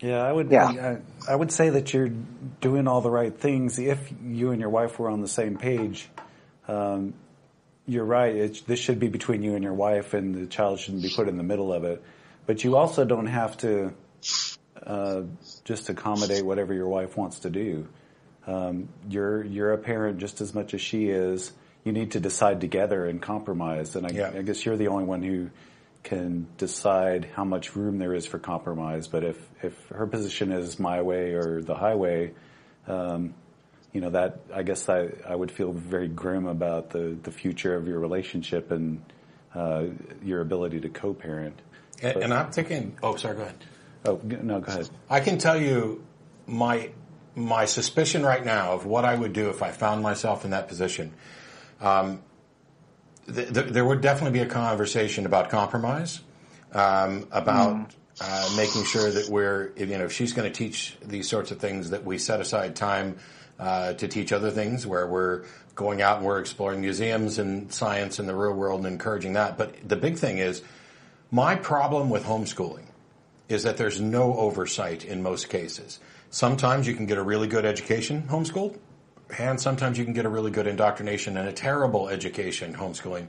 [0.00, 0.50] Yeah, I would.
[0.50, 0.98] Yeah.
[1.28, 2.10] I, I, would say that you're
[2.60, 3.78] doing all the right things.
[3.78, 6.08] If you and your wife were on the same page,
[6.68, 7.12] um,
[7.86, 8.34] you're right.
[8.34, 11.28] It, this should be between you and your wife, and the child shouldn't be put
[11.28, 12.02] in the middle of it.
[12.46, 13.92] But you also don't have to
[14.86, 15.22] uh,
[15.64, 17.88] just accommodate whatever your wife wants to do.
[18.46, 21.52] Um, you're you're a parent just as much as she is.
[21.84, 23.96] You need to decide together and compromise.
[23.96, 24.32] And I, yeah.
[24.34, 25.50] I guess you're the only one who
[26.02, 29.06] can decide how much room there is for compromise.
[29.06, 32.32] But if, if her position is my way or the highway,
[32.86, 33.34] um,
[33.92, 37.74] you know, that, I guess I, I would feel very grim about the, the future
[37.74, 39.02] of your relationship and,
[39.54, 39.86] uh,
[40.22, 41.60] your ability to co-parent.
[42.02, 43.56] And, but, and, I'm thinking, oh, sorry, go ahead.
[44.04, 44.88] Oh, no, go ahead.
[45.08, 46.04] I can tell you
[46.46, 46.90] my,
[47.34, 50.68] my suspicion right now of what I would do if I found myself in that
[50.68, 51.12] position.
[51.80, 52.22] Um,
[53.26, 56.20] there would definitely be a conversation about compromise,
[56.72, 57.94] um, about mm.
[58.20, 61.58] uh, making sure that we're, you know, if she's going to teach these sorts of
[61.58, 63.18] things, that we set aside time
[63.58, 68.18] uh, to teach other things where we're going out and we're exploring museums and science
[68.18, 69.56] in the real world and encouraging that.
[69.56, 70.62] But the big thing is,
[71.30, 72.86] my problem with homeschooling
[73.50, 75.98] is that there's no oversight in most cases.
[76.30, 78.78] Sometimes you can get a really good education homeschooled
[79.38, 83.26] and sometimes you can get a really good indoctrination and a terrible education homeschooling.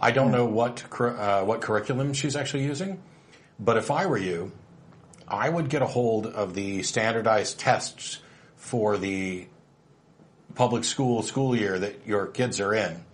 [0.00, 3.00] I don't know what uh, what curriculum she's actually using,
[3.58, 4.52] but if I were you,
[5.26, 8.18] I would get a hold of the standardized tests
[8.56, 9.46] for the
[10.54, 13.04] public school school year that your kids are in,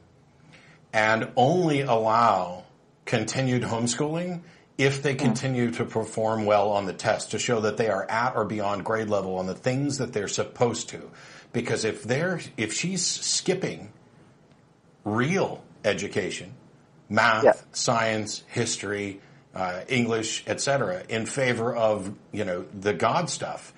[0.92, 2.64] and only allow
[3.04, 4.42] continued homeschooling
[4.80, 8.34] if they continue to perform well on the test to show that they are at
[8.34, 11.10] or beyond grade level on the things that they're supposed to.
[11.52, 13.92] Because if they're if she's skipping
[15.04, 16.54] real education,
[17.08, 17.52] math, Yeah.
[17.72, 19.20] science, history,
[19.54, 23.72] uh, English, etc., in favor of you know the God stuff.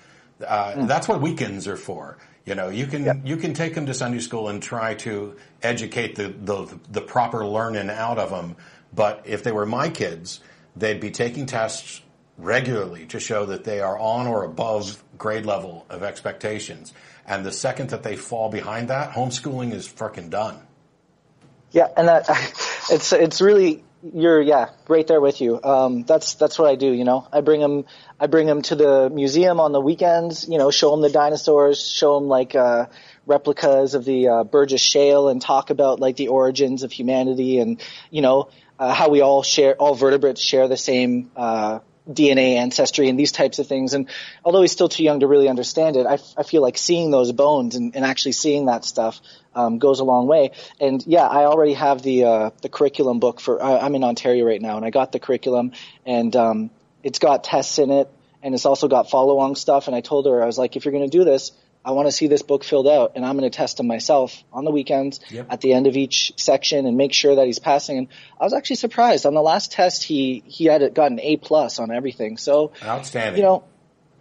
[0.45, 2.17] Uh, That's what weekends are for.
[2.45, 3.13] You know, you can Yeah.
[3.23, 7.45] you can take them to Sunday school and try to educate the, the the proper
[7.45, 8.55] learning out of them.
[8.93, 10.39] But if they were my kids,
[10.75, 12.01] they'd be taking tests
[12.37, 16.93] regularly to show that they are on or above grade level of expectations.
[17.25, 20.59] And the second that they fall behind that, homeschooling is freaking done.
[21.71, 22.29] Yeah, and that
[22.91, 23.83] it's it's really
[24.13, 25.61] you're yeah right there with you.
[25.63, 26.91] Um, that's that's what I do.
[26.91, 27.85] You know, I bring them
[28.19, 30.47] I bring them to the museum on the weekends.
[30.47, 32.87] You know, show them the dinosaurs, show them like uh,
[33.25, 37.81] replicas of the uh, Burgess Shale, and talk about like the origins of humanity and
[38.11, 41.31] you know uh, how we all share all vertebrates share the same.
[41.35, 43.93] Uh, DNA ancestry and these types of things.
[43.93, 44.09] And
[44.43, 47.11] although he's still too young to really understand it, I, f- I feel like seeing
[47.11, 49.21] those bones and, and actually seeing that stuff
[49.55, 50.51] um, goes a long way.
[50.79, 53.63] And yeah, I already have the uh, the curriculum book for.
[53.63, 55.71] I'm in Ontario right now, and I got the curriculum,
[56.05, 56.71] and um,
[57.03, 58.09] it's got tests in it,
[58.41, 59.87] and it's also got follow along stuff.
[59.87, 61.51] And I told her I was like, if you're going to do this,
[61.85, 64.43] I want to see this book filled out, and I'm going to test him myself
[64.53, 65.47] on the weekends Yep.
[65.49, 67.97] at the end of each section and make sure that he's passing.
[67.97, 68.07] And
[68.39, 71.79] I was actually surprised on the last test he he had got an A plus
[71.79, 72.37] on everything.
[72.37, 73.37] So Outstanding.
[73.41, 73.63] you know,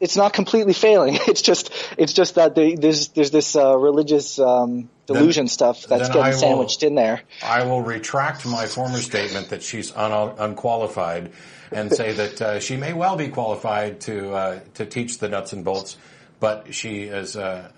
[0.01, 1.19] it's not completely failing.
[1.29, 6.09] It's just it's just that the, there's there's this uh, religious um, delusion stuff that's
[6.09, 7.23] getting will- sandwiched in there.
[7.45, 11.31] I will retract my former statement that she's un- unqualified
[11.71, 15.53] and say that uh, she may well be qualified to uh, to teach the nuts
[15.53, 15.97] and bolts,
[16.43, 17.71] but she is uh,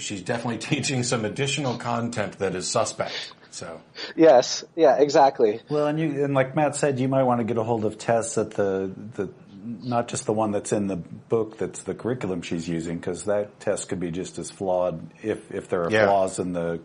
[0.00, 3.32] she's definitely teaching some additional content that is suspect.
[3.50, 3.80] So
[4.16, 5.60] Yes, yeah, exactly.
[5.70, 7.96] Well, and you and like Matt said, you might want to get a hold of
[7.96, 9.30] tests at the the
[9.62, 13.60] not just the one that's in the book that's the curriculum she's using because that
[13.60, 16.06] test could be just as flawed if if there are Yeah.
[16.06, 16.80] flaws in the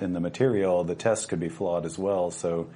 [0.00, 2.30] in the material, the test could be flawed as well.
[2.30, 2.68] So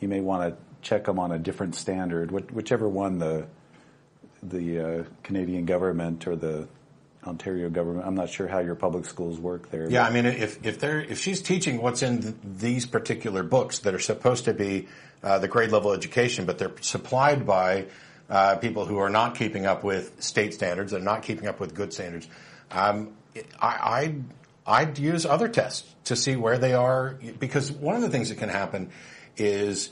[0.00, 3.48] you may want to check them on a different standard, which, whichever one the
[4.44, 6.68] the uh, Canadian government or the
[7.26, 8.06] Ontario government.
[8.06, 9.88] I'm not sure how your public schools work there.
[9.88, 13.80] yeah, I mean, if if they're if she's teaching what's in th- these particular books
[13.80, 14.88] that are supposed to be
[15.22, 17.86] uh, the grade level education, but they're supplied by
[18.28, 21.74] uh, people who are not keeping up with state standards, they're not keeping up with
[21.74, 22.26] good standards.
[22.70, 23.12] Um,
[23.60, 24.24] I, I'd,
[24.66, 28.38] I'd use other tests to see where they are because one of the things that
[28.38, 28.90] can happen
[29.36, 29.90] is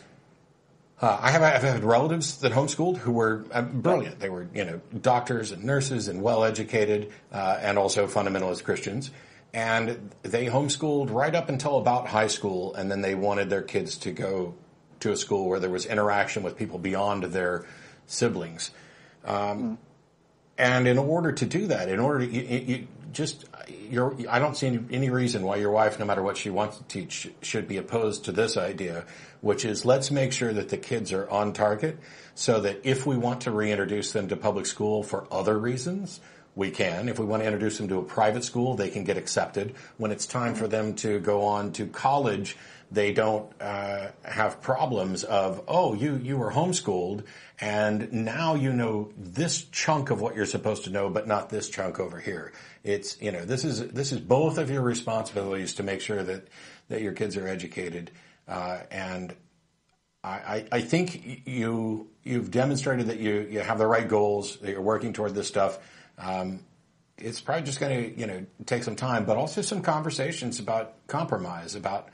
[1.00, 4.20] uh, I have I've had relatives that homeschooled who were uh, brilliant.
[4.20, 9.10] They were you know doctors and nurses and well educated uh, and also fundamentalist Christians.
[9.52, 13.96] And they homeschooled right up until about high school, and then they wanted their kids
[13.98, 14.54] to go
[15.00, 17.66] to a school where there was interaction with people beyond their
[18.06, 18.70] siblings.
[19.24, 19.78] Um,
[20.56, 23.46] and in order to do that, in order to you you just,
[23.90, 26.78] you're, I don't see any, any reason why your wife, no matter what she wants
[26.78, 29.04] to teach, should be opposed to this idea,
[29.40, 31.98] which is let's make sure that the kids are on target
[32.34, 36.20] so that if we want to reintroduce them to public school for other reasons,
[36.54, 37.08] we can.
[37.08, 39.74] If we want to introduce them to a private school, they can get accepted.
[39.98, 42.56] When it's time for them to go on to college,
[42.90, 47.24] they don't uh, have problems of oh you you were homeschooled
[47.60, 51.68] and now you know this chunk of what you're supposed to know but not this
[51.68, 55.82] chunk over here it's you know this is this is both of your responsibilities to
[55.82, 56.48] make sure that
[56.88, 58.10] that your kids are educated.
[58.48, 59.34] Uh, and
[60.22, 64.82] I, I think you you've demonstrated that you you have the right goals that you're
[64.82, 65.78] working toward this stuff.
[66.18, 66.60] Um,
[67.16, 70.94] it's probably just going to you know take some time but also some conversations about
[71.06, 72.08] compromise about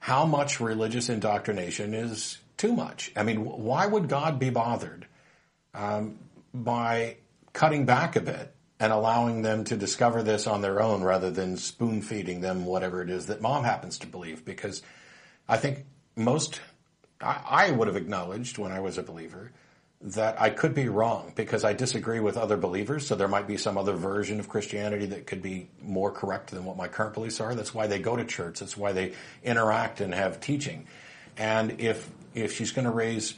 [0.00, 3.12] how much religious indoctrination is too much.
[3.16, 5.06] I mean, why would God be bothered
[5.74, 6.18] um,
[6.54, 7.16] by
[7.52, 11.56] cutting back a bit and allowing them to discover this on their own rather than
[11.56, 14.44] spoon feeding them whatever it is that mom happens to believe?
[14.44, 14.82] Because
[15.48, 15.84] I think
[16.16, 16.60] most,
[17.20, 19.52] I, I would have acknowledged when I was a believer
[20.00, 23.06] that I could be wrong because I disagree with other believers.
[23.06, 26.64] So there might be some other version of Christianity that could be more correct than
[26.64, 27.54] what my current beliefs are.
[27.54, 28.60] That's why they go to church.
[28.60, 30.86] That's why they interact and have teaching.
[31.36, 33.34] And if if she's going to raise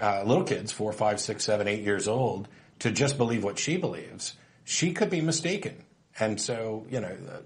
[0.00, 2.46] uh, little kids, four, five, six, seven, eight years old,
[2.80, 5.84] to just believe what she believes, she could be mistaken.
[6.18, 7.38] And so you know, uh,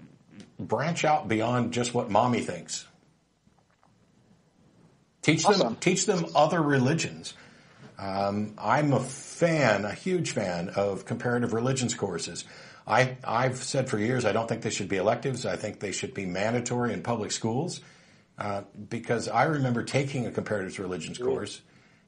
[0.59, 2.87] branch out beyond just what mommy thinks.
[5.21, 5.59] Teach Awesome.
[5.59, 7.33] them teach them other religions.
[7.97, 12.43] Um, I'm a fan, a huge fan of comparative religions courses.
[12.87, 15.45] I, I've said for years I don't think they should be electives.
[15.45, 17.81] I think they should be mandatory in public schools
[18.37, 21.61] uh, because I remember taking a comparative religions course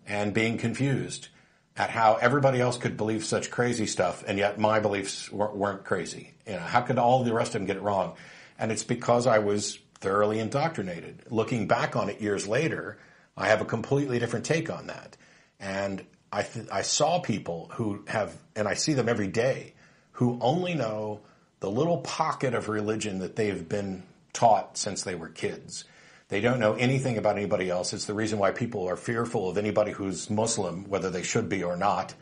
[0.05, 1.29] and being confused
[1.77, 6.33] at how everybody else could believe such crazy stuff and yet my beliefs weren't, crazy.
[6.47, 8.15] You know, how could all the rest of them get it wrong?
[8.57, 11.23] And it's because I was thoroughly indoctrinated.
[11.29, 12.97] Looking back on it years later,
[13.35, 15.17] I have a completely different take on that.
[15.59, 19.73] And I, th- I saw people who have, and I see them every day,
[20.13, 21.21] who only know
[21.59, 25.85] the little pocket of religion that they've been taught since they were kids.
[26.29, 27.93] They don't know anything about anybody else.
[27.93, 31.63] It's the reason why people are fearful of anybody who's Muslim, whether they should be
[31.63, 32.13] or not.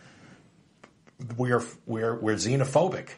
[1.37, 3.09] We're, we're, we're xenophobic.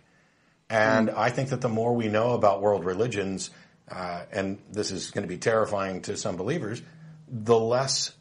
[0.69, 3.49] And I think that the more we know about world religions,
[3.89, 6.81] uh, and this is going to be terrifying to some believers,
[7.27, 8.13] the less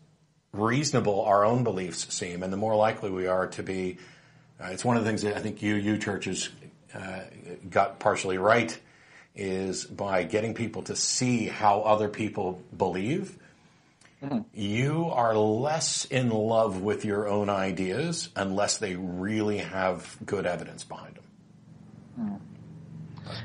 [0.52, 3.98] reasonable our own beliefs seem, and the more likely we are to be.
[4.61, 6.48] Uh, it's one of the things that I think you, you churches
[6.94, 7.20] uh,
[7.68, 8.76] got partially right,
[9.37, 13.37] is by getting people to see how other people believe.
[14.53, 20.83] You are less in love with your own ideas unless they really have good evidence
[20.83, 22.40] behind them.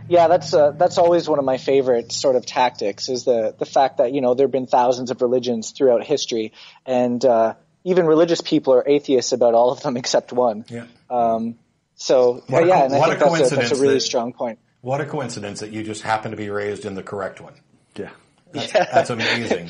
[0.08, 3.66] Yeah, that's uh, that's always one of my favorite sort of tactics is the the
[3.66, 6.54] fact that you know there have been thousands of religions throughout history,
[6.86, 10.66] and uh, even religious people are atheists about all of them except one.
[10.70, 10.86] Yeah.
[11.10, 11.56] Um,
[11.96, 14.34] so What yeah, co- and I think a that's a, that's a really that- strong
[14.34, 14.60] point.
[14.82, 17.54] What a coincidence that you just happen to be raised in the correct one.
[17.96, 18.10] Yeah.
[18.52, 19.70] That's, that's amazing.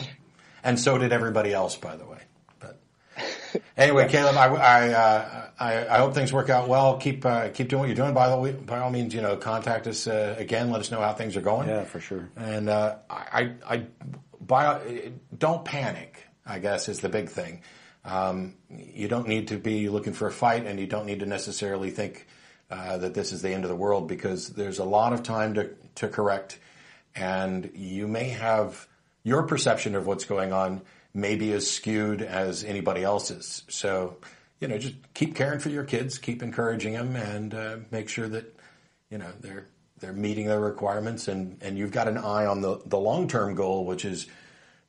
[0.64, 2.20] And so did everybody else, by the way.
[2.60, 2.80] But
[3.78, 6.98] anyway, Caleb, I, I, uh, I, I hope things work out well.
[6.98, 8.14] Keep uh, keep doing what you're doing.
[8.14, 10.72] By the way, by all means, you know, contact us uh, again.
[10.72, 11.68] Let us know how things are going.
[11.68, 12.30] Yeah, for sure.
[12.36, 13.86] And uh, I, I, I
[14.40, 16.26] by, don't panic.
[16.46, 17.62] I guess is the big thing.
[18.04, 21.28] Um, you don't need to be looking for a fight, and you don't need to
[21.28, 22.28] necessarily think
[22.72, 25.56] uh, that this is the end of the world because there's a lot of time
[25.56, 26.58] to to correct,
[27.16, 28.88] and you may have
[29.24, 30.82] your perception of what's going on
[31.14, 33.64] may be as skewed as anybody else's.
[33.68, 34.18] So,
[34.60, 38.28] you know, just keep caring for your kids, keep encouraging them, and uh, make sure
[38.30, 38.58] that
[39.10, 39.66] you know they're
[40.00, 43.56] they're meeting their requirements, and and you've got an eye on the the long term
[43.56, 44.28] goal, which is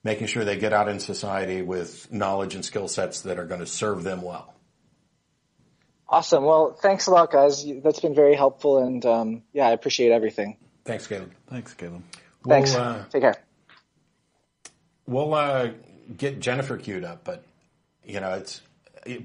[0.05, 3.61] making sure they get out in society with knowledge and skill sets that are going
[3.61, 4.55] to serve them well.
[6.13, 6.45] Awesome.
[6.45, 7.65] Well, thanks a lot, guys.
[7.83, 10.59] That's been very helpful, and um, yeah, I appreciate everything.
[10.85, 11.33] Thanks, Caleb.
[11.49, 12.03] Thanks, Caleb.
[12.47, 12.75] Thanks.
[12.75, 13.37] We'll, uh, Take care.
[15.07, 15.71] we'll uh,
[16.15, 17.45] get Jennifer queued up, but
[18.05, 18.61] you know, it's.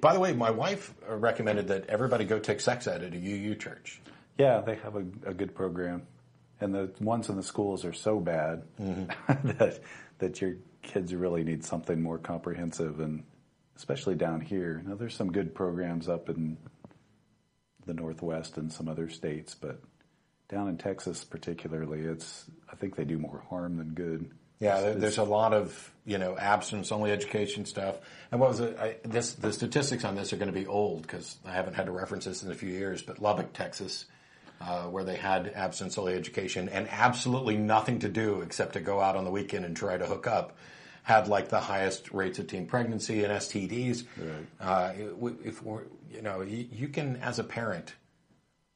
[0.02, 3.56] By the way, my wife recommended that everybody go take sex ed at a UU
[3.56, 4.02] church.
[4.40, 6.04] Yeah, they have a, a good program,
[6.62, 9.48] and the ones in the schools are so bad Mm-hmm.
[9.58, 9.80] that
[10.20, 13.24] that your kids really need something more comprehensive, and
[13.76, 14.82] especially down here.
[14.86, 16.58] Now, there's some good programs up in
[17.88, 19.82] the Northwest and some other states, but
[20.50, 24.30] down in Texas, particularly, it's I think they do more harm than good.
[24.60, 27.96] Yeah, It's- there's a lot of you know abstinence only education stuff.
[28.32, 28.78] And what was it?
[28.80, 31.86] I, this the statistics on this are going to be old because I haven't had
[31.88, 33.02] to reference this in a few years.
[33.02, 34.06] But Lubbock, Texas,
[34.62, 39.00] uh, where they had abstinence only education and absolutely nothing to do except to go
[39.00, 40.58] out on the weekend and try to hook up,
[41.08, 44.04] had like the highest rates of teen pregnancy and STDs.
[44.60, 44.92] Uh,
[45.46, 47.96] if we're, you know, you, you can as a parent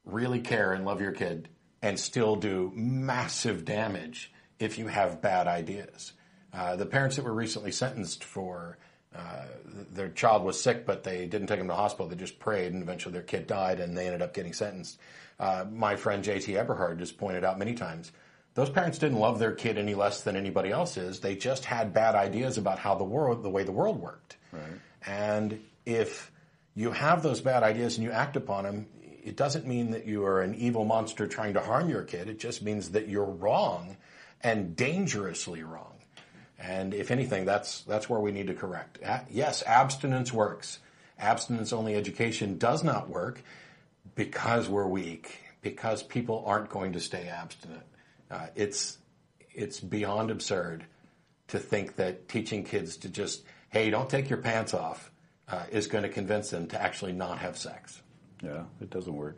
[0.06, 1.50] really care and love your kid
[1.82, 6.14] and still do massive damage if you have bad ideas.
[6.54, 8.78] Uh, the parents that were recently sentenced for
[9.14, 9.44] uh,
[9.90, 12.08] their child was sick, but they didn't take him to the hospital.
[12.08, 14.98] They just prayed, and eventually their kid died, and they ended up getting sentenced.
[15.38, 16.56] Uh, my friend J.T.
[16.56, 18.10] Eberhard has pointed out many times
[18.54, 21.20] those parents didn't love their kid any less than anybody else is.
[21.20, 24.36] They just had bad ideas about how the world, the way the world worked.
[24.52, 24.62] Right.
[25.06, 26.30] And if
[26.74, 28.86] you have those bad ideas and you act upon them,
[29.24, 32.28] it doesn't mean that you are an evil monster trying to harm your kid.
[32.28, 33.96] It just means that you're wrong
[34.42, 35.94] and dangerously wrong.
[36.58, 38.98] And if anything, that's that's where we need to correct.
[39.30, 40.78] Yes, abstinence works.
[41.18, 43.42] Abstinence only education does not work
[44.14, 47.82] because we're weak, because people aren't going to stay abstinent.
[48.32, 48.98] Uh, it's
[49.54, 50.84] it's beyond absurd
[51.48, 55.10] to think that teaching kids to just hey, don't take your pants off,
[55.48, 58.00] uh, is going to convince them to actually not have sex.
[58.42, 59.36] Yeah, it doesn't work.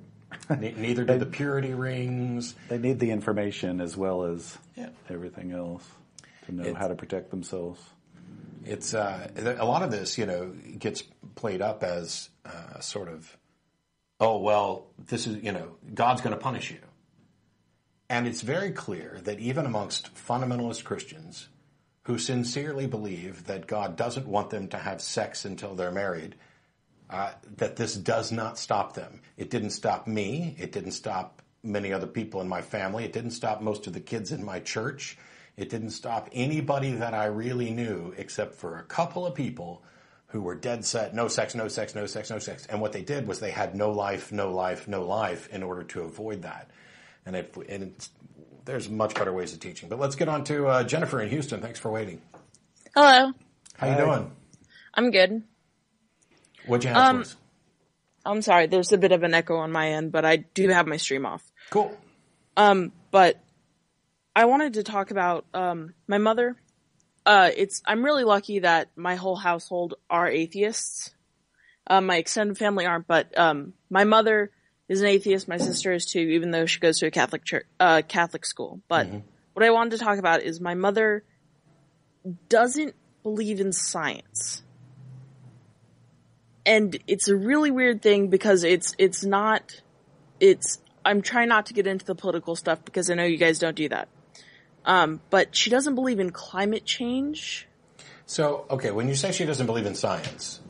[0.50, 2.54] Ne- neither do the purity rings.
[2.68, 4.88] They need the information as well as Yeah.
[5.08, 5.84] everything else
[6.46, 7.80] to know how to protect themselves.
[8.64, 11.02] It's uh, a lot of this, you know, gets
[11.34, 13.36] played up as uh, sort of,
[14.20, 16.78] oh well, this is you know, God's going to punish you,
[18.08, 21.48] and it's very clear that even amongst fundamentalist Christians
[22.02, 26.34] who sincerely believe that God doesn't want them to have sex until they're married,
[27.08, 29.20] uh, that this does not stop them.
[29.36, 30.54] It didn't stop me.
[30.58, 33.04] It didn't stop many other people in my family.
[33.04, 35.16] It didn't stop most of the kids in my church.
[35.56, 39.82] It didn't stop anybody that I really knew except for a couple of people
[40.28, 42.66] who were dead set, no sex, no sex, no sex, no sex.
[42.66, 45.84] And what they did was they had no life, no life, no life in order
[45.84, 46.70] to avoid that.
[47.26, 47.94] And, if, and
[48.64, 49.88] there's much better ways of teaching.
[49.88, 51.60] But let's get on to uh, Jennifer in Houston.
[51.60, 52.20] Thanks for waiting.
[52.94, 53.32] Hello.
[53.76, 54.30] How you doing?
[54.94, 55.42] I'm good.
[56.66, 57.36] What'd you have Um, for us?
[58.26, 60.86] I'm sorry, there's a bit of an echo on my end, but I do have
[60.86, 61.42] my stream off.
[61.70, 61.96] Cool.
[62.56, 63.38] Um, but
[64.34, 66.56] I wanted to talk about um my mother.
[67.26, 71.14] Uh, it's I'm really lucky that my whole household are atheists.
[71.86, 74.50] Um, my extended family aren't, but um, my mother
[74.88, 75.48] is an atheist.
[75.48, 78.80] My sister is too, even though she goes to a Catholic church, uh, Catholic school.
[78.88, 79.08] But
[79.52, 81.24] what I wanted to talk about is my mother
[82.48, 84.62] doesn't believe in science.
[86.66, 89.82] And it's a really weird thing because it's it's not
[90.40, 93.58] it's I'm trying not to get into the political stuff because I know you guys
[93.58, 94.08] don't do that.
[94.86, 97.68] Um, but she doesn't believe in climate change.
[98.26, 100.60] So, okay, when you say she doesn't believe in science,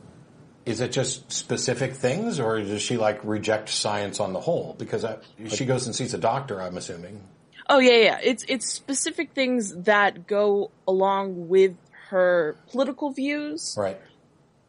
[0.65, 4.75] is it just specific things, or does she like reject science on the whole?
[4.77, 7.21] Because I, she goes and sees a doctor, I'm assuming.
[7.69, 8.19] Oh yeah, yeah.
[8.23, 11.75] It's it's specific things that go along with
[12.09, 13.99] her political views, Right.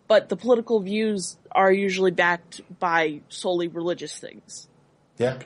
[0.08, 4.68] but the political views are usually backed by solely religious things.
[5.18, 5.38] Yeah.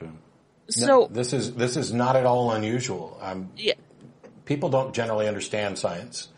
[0.69, 3.17] So This is this is not at all unusual.
[3.21, 3.73] Um, yeah,
[4.45, 6.29] people don't generally understand science.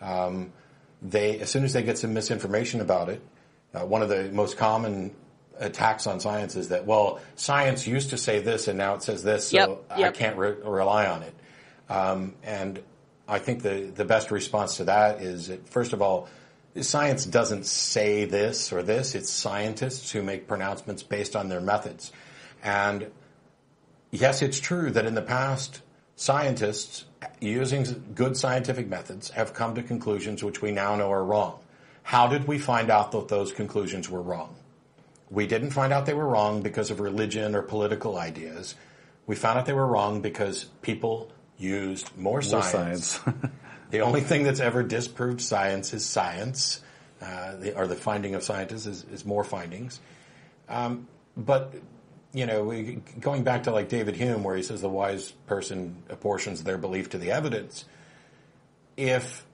[0.00, 0.52] Um,
[1.00, 3.20] they, as soon as they get some misinformation about it,
[3.74, 5.14] uh, one of the most common
[5.58, 9.22] attacks on science is that, well, science used to say this and now it says
[9.22, 9.56] this, so
[9.98, 11.34] Yep, I can't re- rely on it.
[11.88, 12.82] Um, and
[13.28, 16.28] I think the, the best response to that is, that, first of all,
[16.80, 19.14] science doesn't say this or this.
[19.14, 22.12] It's scientists who make pronouncements based on their methods.
[22.62, 23.10] And
[24.10, 25.82] yes, it's true that in the past,
[26.16, 27.04] scientists
[27.40, 31.58] using good scientific methods have come to conclusions which we now know are wrong.
[32.02, 34.54] How did we find out that those conclusions were wrong?
[35.30, 38.74] We didn't find out they were wrong because of religion or political ideas.
[39.26, 43.20] We found out they were wrong because people used more More science.
[43.20, 43.20] science.
[43.90, 46.80] The only thing that's ever disproved science is science,
[47.20, 50.00] uh, the, or the finding of scientists is, is more findings.
[50.66, 51.74] Um, but
[52.32, 56.02] you know, we, going back to like David Hume, where he says the wise person
[56.08, 57.84] apportions their belief to the evidence.
[58.96, 59.44] If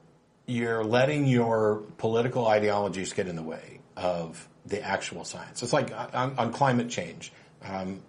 [0.49, 5.92] you're letting your political ideologies get in the way of the actual science, it's like
[6.14, 7.32] on, on climate change.
[7.62, 8.01] Um,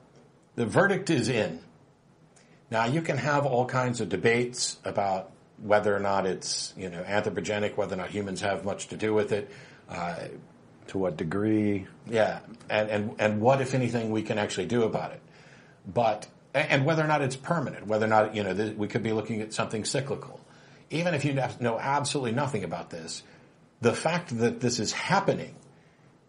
[0.56, 1.60] the verdict is in.
[2.72, 5.32] Now you can have all kinds of debates about
[5.62, 9.14] whether or not it's you know anthropogenic, whether or not humans have much to do
[9.14, 9.50] with it.
[9.90, 10.16] Uh,
[10.88, 11.88] to what degree?
[12.08, 15.22] yeah, and, and and what if anything we can actually do about it?
[15.86, 19.04] But and whether or not it's permanent, whether or not you know th- we could
[19.04, 20.39] be looking at something cyclical.
[20.90, 23.24] Even if you know absolutely nothing about this,
[23.82, 25.56] the fact that this is happening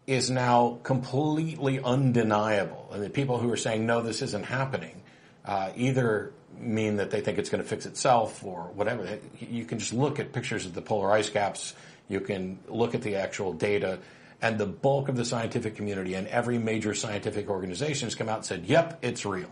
[0.07, 2.89] is now completely undeniable.
[2.93, 5.03] And the people who are saying no, this isn't happening,
[5.45, 9.19] uh, either mean that they think it's going to fix itself or whatever.
[9.39, 11.75] You can just look at pictures of the polar ice caps.
[12.09, 13.99] You can look at the actual data.
[14.43, 18.39] And the bulk of the scientific community and every major scientific organization has come out
[18.39, 19.51] and said, yep, it's real.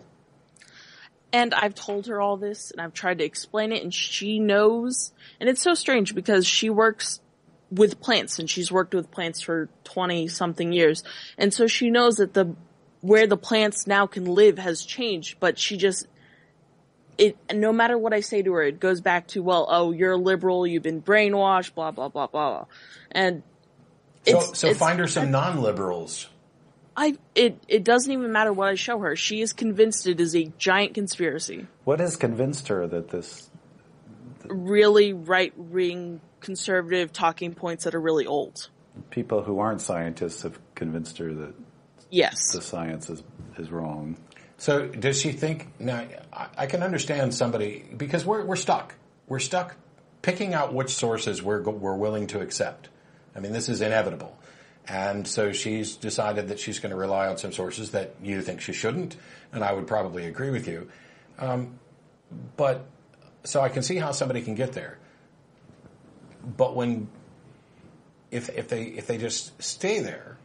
[1.32, 5.12] And I've told her all this, and I've tried to explain it, and she knows.
[5.40, 7.20] And it's so strange because she works
[7.70, 11.04] with plants, and she's worked with plants for twenty something years,
[11.36, 12.54] and so she knows that the
[13.00, 16.06] where the plants now can live has changed, but she just
[17.18, 20.12] it no matter what I say to her, it goes back to well, oh, you're
[20.12, 22.64] a liberal, you've been brainwashed, blah blah blah blah, blah
[23.10, 23.42] and
[24.26, 26.28] So, it's, so it's- find her some non-liberals.
[26.98, 29.14] I it it doesn't even matter what I show her.
[29.14, 31.68] She is convinced it is a giant conspiracy.
[31.84, 33.48] What has convinced her that this?
[34.46, 38.68] Really right wing conservative talking points that are really old.
[39.10, 41.54] People who aren't scientists have convinced her that
[42.10, 42.52] Yes.
[42.52, 43.22] the science is
[43.58, 44.16] is wrong.
[44.56, 46.04] So does she think now?
[46.32, 48.96] I, I can understand somebody because we're we're stuck.
[49.28, 49.76] We're stuck
[50.22, 52.88] picking out which sources we're we're willing to accept.
[53.36, 54.36] I mean, this is inevitable,
[54.88, 58.60] and so she's decided that she's going to rely on some sources that you think
[58.60, 59.16] she shouldn't,
[59.52, 60.88] and I would probably agree with you.
[61.38, 61.78] Um,
[62.56, 62.86] but
[63.44, 64.98] so I can see how somebody can get there.
[66.56, 67.08] But when
[68.30, 70.38] if if they if they just stay there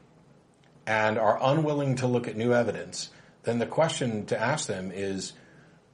[0.86, 3.10] and are unwilling to look at new evidence,
[3.44, 5.34] then the question to ask them is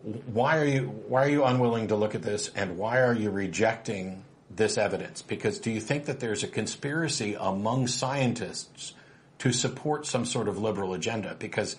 [0.02, 3.30] why are you why are you unwilling to look at this and why are you
[3.30, 4.24] rejecting
[4.60, 5.24] this evidence?
[5.24, 8.94] Because do you think that there's a conspiracy among scientists
[9.40, 11.36] to support some sort of liberal agenda?
[11.40, 11.76] Because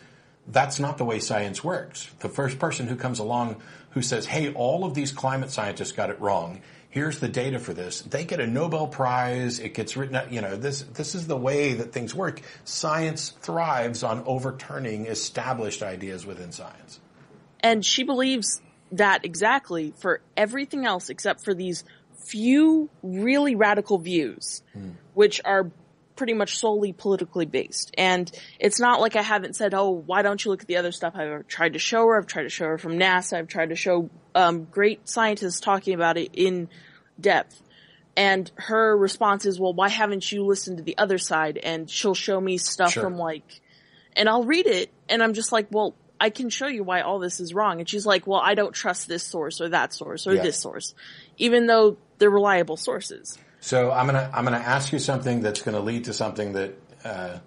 [0.48, 2.10] that's not the way science works.
[2.18, 6.10] The first person who comes along who says, hey, all of these climate scientists got
[6.10, 6.60] it wrong.
[6.88, 8.00] Here's the data for this.
[8.00, 9.60] They get a Nobel Prize.
[9.60, 10.32] It gets written out.
[10.32, 12.40] You know, this, this is the way that things work.
[12.64, 16.98] Science thrives on overturning established ideas within science.
[17.60, 18.60] And she believes
[18.92, 21.84] that exactly for everything else except for these
[22.30, 24.94] few really radical views, mm.
[25.14, 25.70] which are
[26.16, 27.94] pretty much solely politically based.
[27.96, 30.92] And it's not like I haven't said, oh, why don't you look at the other
[30.92, 31.14] stuff?
[31.16, 32.18] I've tried to show her.
[32.18, 33.38] I've tried to show her from NASA.
[33.38, 36.68] I've tried to show um, great scientists talking about it in
[37.18, 37.60] depth.
[38.16, 41.56] And her response is, well, why haven't you listened to the other side?
[41.56, 43.02] And she'll show me stuff sure.
[43.02, 43.60] from like,
[44.14, 47.18] and I'll read it and I'm just like, well, I can show you why all
[47.18, 47.80] this is wrong.
[47.80, 50.42] And she's like, well, I don't trust this source or that source or yeah.
[50.42, 50.94] this source,
[51.38, 53.36] even though they're reliable sources.
[53.58, 57.38] So I'm gonna I'm gonna ask you something that's gonna lead to something that uh,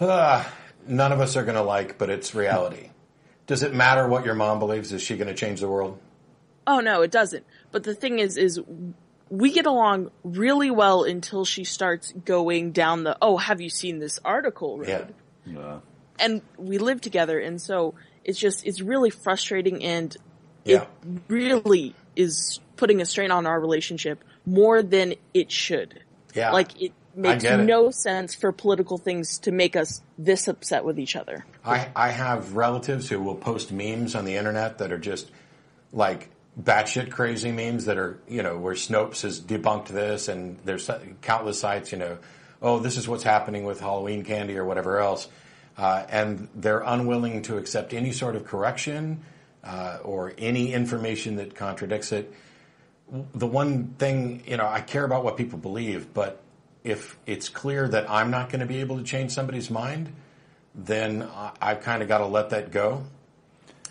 [0.00, 0.44] uh,
[0.86, 2.90] none of us are gonna like, but it's reality.
[3.46, 4.92] Does it matter what your mom believes?
[4.92, 5.98] Is she gonna change the world?
[6.66, 7.46] Oh no, it doesn't.
[7.70, 8.60] But the thing is, is
[9.30, 14.00] we get along really well until she starts going down the oh, have you seen
[14.00, 15.14] this article road?
[15.46, 15.58] Yeah.
[15.58, 15.80] Uh.
[16.20, 20.14] And we live together, and so it's just it's really frustrating, and
[20.64, 20.82] yeah.
[20.82, 20.88] it
[21.28, 26.00] really is putting a strain on our relationship more than it should.
[26.34, 26.52] Yeah.
[26.52, 31.16] Like it makes no sense for political things to make us this upset with each
[31.16, 31.44] other.
[31.64, 35.30] I, I have relatives who will post memes on the internet that are just
[35.92, 40.88] like batshit crazy memes that are, you know, where Snopes has debunked this and there's
[41.20, 42.18] countless sites, you know,
[42.62, 45.28] oh, this is what's happening with Halloween candy or whatever else.
[45.76, 49.22] Uh, and they're unwilling to accept any sort of correction
[49.62, 52.32] uh, or any information that contradicts it
[53.34, 56.42] the one thing, you know, I care about what people believe, but
[56.84, 60.12] if it's clear that I'm not going to be able to change somebody's mind,
[60.74, 61.28] then
[61.60, 63.04] I've kind of got to let that go.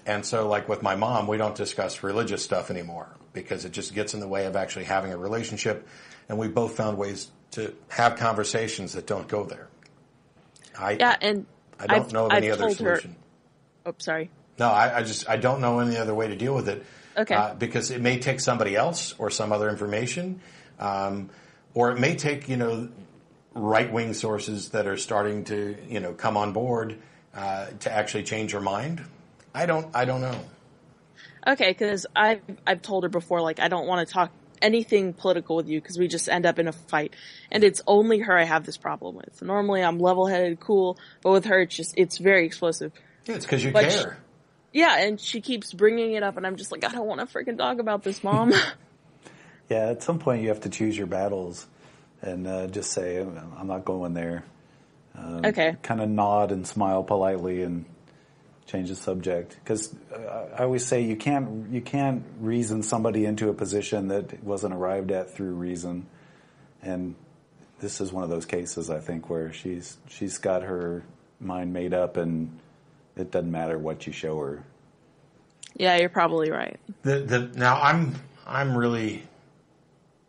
[0.06, 3.94] And so, like with my mom, we don't discuss religious stuff anymore because it just
[3.94, 5.88] gets in the way of actually having a relationship.
[6.30, 9.68] And we both found ways to have conversations that don't go there.
[10.80, 11.46] I, yeah, and
[11.80, 13.16] I don't I've, know of any I've other solution.
[13.86, 14.30] Her, oh, sorry.
[14.60, 16.86] No, I, I, just I don't know any other way to deal with it.
[17.18, 17.36] Okay.
[17.36, 20.40] Uh, because it may take somebody else or some other information,
[20.80, 21.30] um,
[21.74, 22.90] or it may take you know
[23.56, 27.00] right wing sources that are starting to you know come on board
[27.34, 29.04] uh, to actually change your mind.
[29.54, 30.40] I don't I don't know.
[31.48, 35.56] Okay, because I've I've told her before like I don't want to talk anything political
[35.56, 37.16] with you because we just end up in a fight,
[37.52, 39.42] and it's only her I have this problem with.
[39.42, 42.92] Normally I'm level headed, cool, but with her it's just it's very explosive.
[43.26, 44.18] Yeah, it's because you but care.
[44.78, 47.26] Yeah, and she keeps bringing it up, and I'm just like, I don't want to
[47.26, 48.54] freaking talk about this, mom.
[49.72, 51.66] yeah, at some point you have to choose your battles,
[52.22, 54.46] and uh, just say, I'm not going there.
[55.16, 55.78] Um, okay.
[55.82, 57.86] Kind of nod and smile politely and
[58.68, 63.50] change the subject because uh, I always say you can't you can't reason somebody into
[63.50, 66.06] a position that wasn't arrived at through reason,
[66.84, 67.16] and
[67.80, 71.04] this is one of those cases I think where she's she's got her
[71.40, 72.60] mind made up and
[73.20, 74.64] it doesn't matter what you show her.
[75.76, 76.80] Yeah, you're probably right.
[77.04, 78.16] The, the, now I'm
[78.46, 79.24] I'm really,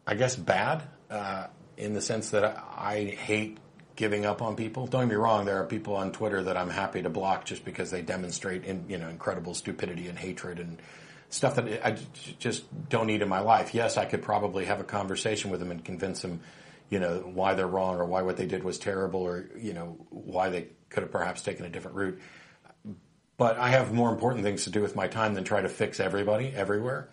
[0.07, 3.59] I guess, bad uh, in the sense that I, I hate
[3.97, 4.86] giving up on people.
[4.86, 7.64] Don't get me wrong; there are people on Twitter that I'm happy to block just
[7.64, 10.78] because they demonstrate, in, you know, incredible stupidity and hatred and
[11.30, 11.97] stuff that I
[12.39, 13.74] just don't need in my life.
[13.74, 16.41] Yes, I could probably have a conversation with them and convince them,
[16.91, 19.97] you know, why they're wrong or why what they did was terrible or you know
[20.11, 22.18] why they could have perhaps taken a different route.
[23.39, 26.01] But I have more important things to do with my time than try to fix
[26.01, 27.09] everybody everywhere.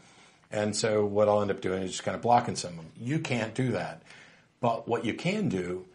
[0.52, 2.92] And so what I'll end up doing is just kind of blocking some of them.
[3.00, 4.02] You can't do that.
[4.60, 5.86] But what you can do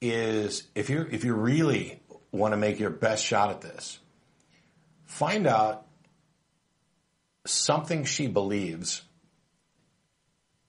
[0.00, 2.00] is if you if you really
[2.32, 3.98] want to make your best shot at this,
[5.04, 5.86] find out
[7.44, 9.02] something she believes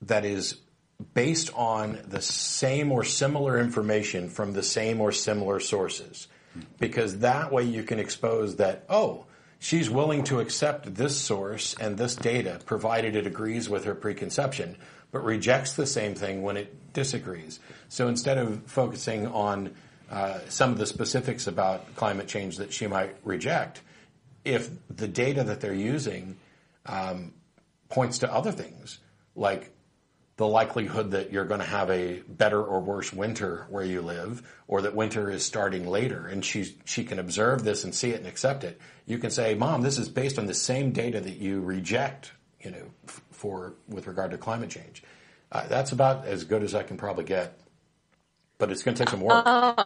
[0.01, 0.59] that is
[1.13, 6.27] based on the same or similar information from the same or similar sources
[6.79, 9.25] because that way you can expose that, oh,
[9.59, 14.77] she's willing to accept this source and this data provided it agrees with her preconception,
[15.11, 17.59] but rejects the same thing when it disagrees.
[17.89, 19.73] So instead of focusing on
[20.09, 23.81] uh, some of the specifics about climate change that she might reject,
[24.45, 26.37] if the data that they're using
[26.85, 27.33] um,
[27.89, 28.99] points to other things,
[29.35, 29.71] like
[30.37, 34.47] the likelihood that you're going to have a better or worse winter where you live,
[34.67, 38.19] or that winter is starting later, and she she can observe this and see it
[38.19, 38.79] and accept it.
[39.07, 42.31] You can say, "Mom, this is based on the same data that you reject,
[42.61, 42.85] you know,
[43.31, 45.03] for with regard to climate change."
[45.51, 47.59] Uh, that's about as good as I can probably get,
[48.59, 49.43] but it's going to take some work.
[49.45, 49.83] Uh,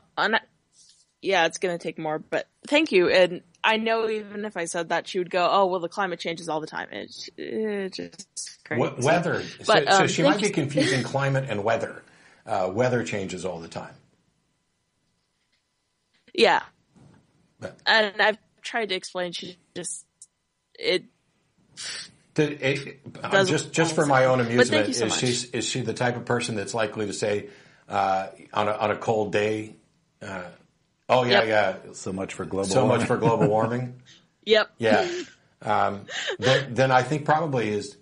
[1.21, 3.09] yeah, it's going to take more, but thank you.
[3.09, 6.19] And I know even if I said that, she would go, "Oh, well, the climate
[6.19, 7.29] changes all the time." It's
[7.95, 8.95] just crazy.
[8.99, 9.43] We- weather.
[9.65, 12.03] But, so, so um, she might be confusing climate and weather.
[12.45, 13.93] Uh, weather changes all the time.
[16.33, 16.61] Yeah,
[17.59, 19.33] But and I've tried to explain.
[19.33, 20.05] She just
[20.79, 21.03] it.
[22.33, 25.93] did it, uh, just just for my own amusement, so is she is she the
[25.93, 27.49] type of person that's likely to say
[27.89, 29.75] uh, on a on a cold day,
[30.21, 30.43] uh,
[31.09, 31.47] "Oh yeah, Yep.
[31.85, 32.69] yeah, So much for global.
[32.69, 33.07] so much warming.
[33.07, 34.01] for global warming."
[34.43, 34.71] Yep.
[34.79, 35.07] Yeah.
[35.61, 36.07] Um,
[36.39, 37.95] then, then I think probably is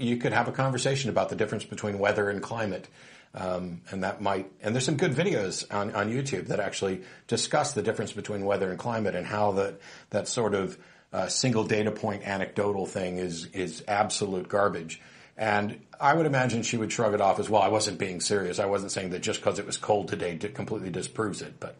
[0.00, 2.88] you could have a conversation about the difference between weather and climate.
[3.32, 7.74] Um, and that might, and there's some good videos on, on YouTube that actually discuss
[7.74, 9.80] the difference between weather and climate and how that,
[10.10, 10.76] that sort of
[11.12, 15.00] uh, single data point anecdotal thing is, is absolute garbage.
[15.36, 17.62] And I would imagine she would shrug it off as well.
[17.62, 18.58] I wasn't being serious.
[18.58, 21.76] I wasn't saying that just because it was cold today completely disproves it, but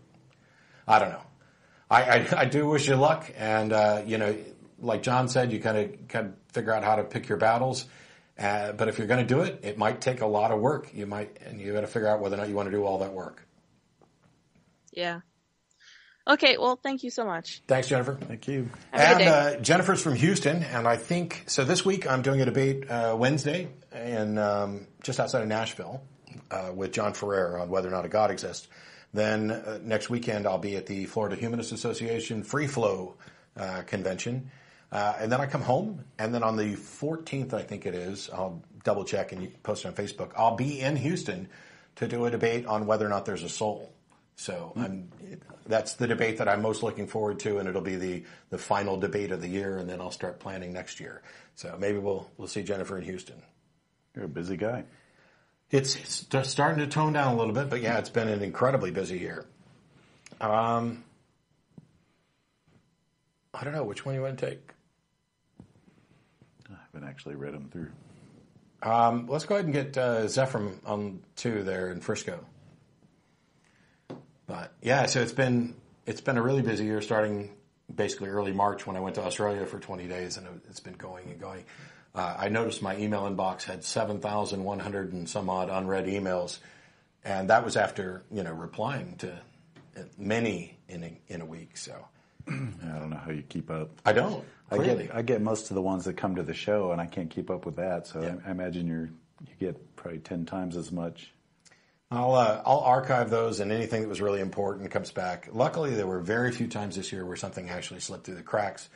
[0.87, 1.23] I don't know.
[1.91, 4.37] I, I, I do wish you luck, and uh, you know,
[4.79, 7.85] like John said, you kind of kind of figure out how to pick your battles.
[8.41, 10.91] Uh, but if you're going to do it, it might take a lot of work.
[10.95, 12.84] You might, and you got to figure out whether or not you want to do
[12.84, 13.47] all that work.
[14.93, 15.20] Yeah.
[16.26, 16.57] Okay.
[16.59, 17.62] Well, thank you so much.
[17.66, 18.14] Thanks, Jennifer.
[18.14, 18.70] Thank you.
[18.93, 21.64] Have a good and uh, Jennifer's from Houston, and I think so.
[21.64, 26.03] This week I'm doing a debate uh, Wednesday in um, just outside of Nashville
[26.51, 28.68] uh, with John Ferrer on whether or not a God exists.
[29.12, 33.16] Then uh, next weekend I'll be at the Florida Humanist Association Free Flow
[33.57, 34.51] uh, convention,
[34.93, 36.05] uh, and then I come home.
[36.18, 39.88] And then on the 14th, I think it is, I'll double check and post it
[39.88, 40.32] on Facebook.
[40.36, 41.49] I'll be in Houston
[41.97, 43.93] to do a debate on whether or not there's a soul.
[44.36, 45.11] So I'm,
[45.66, 48.97] that's the debate that I'm most looking forward to, and it'll be the, the final
[48.97, 51.20] debate of the year, and then I'll start planning next year.
[51.57, 53.43] So maybe we'll we'll see Jennifer in Houston.
[54.16, 54.84] You're a busy guy.
[55.70, 58.91] It's, it's starting to tone down a little bit, but yeah, it's been an incredibly
[58.91, 59.47] busy year.
[60.41, 61.05] Um,
[63.53, 64.70] I don't know which one you want to take.
[66.93, 67.91] Haven't actually read them through.
[68.82, 72.45] Um, let's go ahead and get uh, Zephram on two there in Frisco.
[74.47, 75.74] But yeah, so it's been
[76.07, 77.51] it's been a really busy year, starting
[77.95, 80.95] basically early March when I went to Australia for 20 days, and it- it's been
[80.95, 81.64] going and going.
[82.14, 86.59] Uh, I noticed my email inbox had 7,100 and some odd unread emails,
[87.24, 89.38] and that was after you know replying to
[90.18, 91.76] many in a, in a week.
[91.76, 91.95] So
[92.49, 92.53] I
[92.99, 93.91] don't know how you keep up.
[94.05, 94.45] I don't.
[94.71, 97.07] I get I get most of the ones that come to the show, and I
[97.07, 98.07] can't keep up with that.
[98.07, 98.37] So Yeah.
[98.45, 99.11] I, I imagine you're
[99.47, 101.33] you get probably ten times as much.
[102.11, 105.49] I'll uh, I'll archive those, and anything that was really important comes back.
[105.53, 108.89] Luckily, there were very few times this year where something actually slipped through the cracks,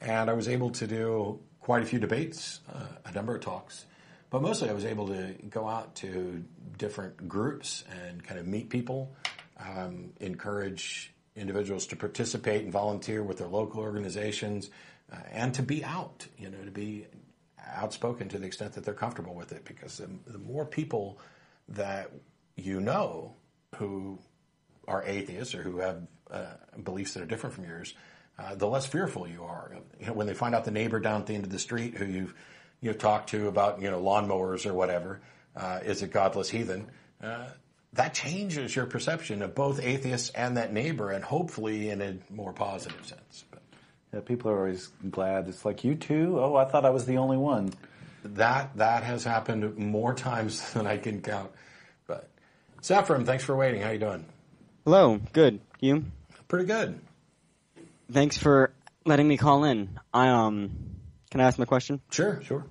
[0.00, 3.84] and I was able to do quite a few debates, uh, a number of talks,
[4.30, 6.42] but mostly I was able to go out to
[6.78, 9.14] different groups and kind of meet people,
[9.58, 14.70] um, encourage individuals to participate and volunteer with their local organizations,
[15.12, 17.06] uh, and to be out, you know, to be
[17.74, 21.18] outspoken to the extent that they're comfortable with it, because the, the more people
[21.68, 22.10] that
[22.56, 23.34] you know
[23.76, 24.18] who
[24.86, 27.94] are atheists or who have uh, beliefs that are different from yours,
[28.38, 29.76] uh, the less fearful you are.
[30.00, 31.96] You know, when they find out the neighbor down at the end of the street
[31.96, 32.34] who you've
[32.80, 35.20] you've talked to about you know lawnmowers or whatever
[35.56, 36.90] uh, is a godless heathen,
[37.22, 37.46] uh,
[37.92, 42.52] that changes your perception of both atheists and that neighbor, and hopefully in a more
[42.52, 43.44] positive sense.
[44.14, 45.48] But Yeah, people are always glad.
[45.48, 46.38] It's like you too.
[46.38, 47.72] Oh, I thought I was the only one.
[48.24, 51.50] that that has happened more times than I can count.
[52.06, 52.28] But
[52.80, 53.82] Saffron, thanks for waiting.
[53.82, 54.24] How you doing?
[54.84, 55.60] Hello, good.
[55.80, 56.04] You?
[56.48, 57.00] Pretty good.
[58.10, 58.72] Thanks for
[59.04, 59.98] letting me call in.
[60.12, 60.70] I um
[61.30, 62.00] can I ask my question?
[62.10, 62.64] Sure, sure.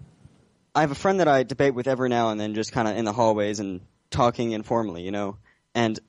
[0.75, 2.95] I have a friend that I debate with every now and then just kind of
[2.95, 5.37] in the hallways and talking informally, you know.
[5.75, 5.99] And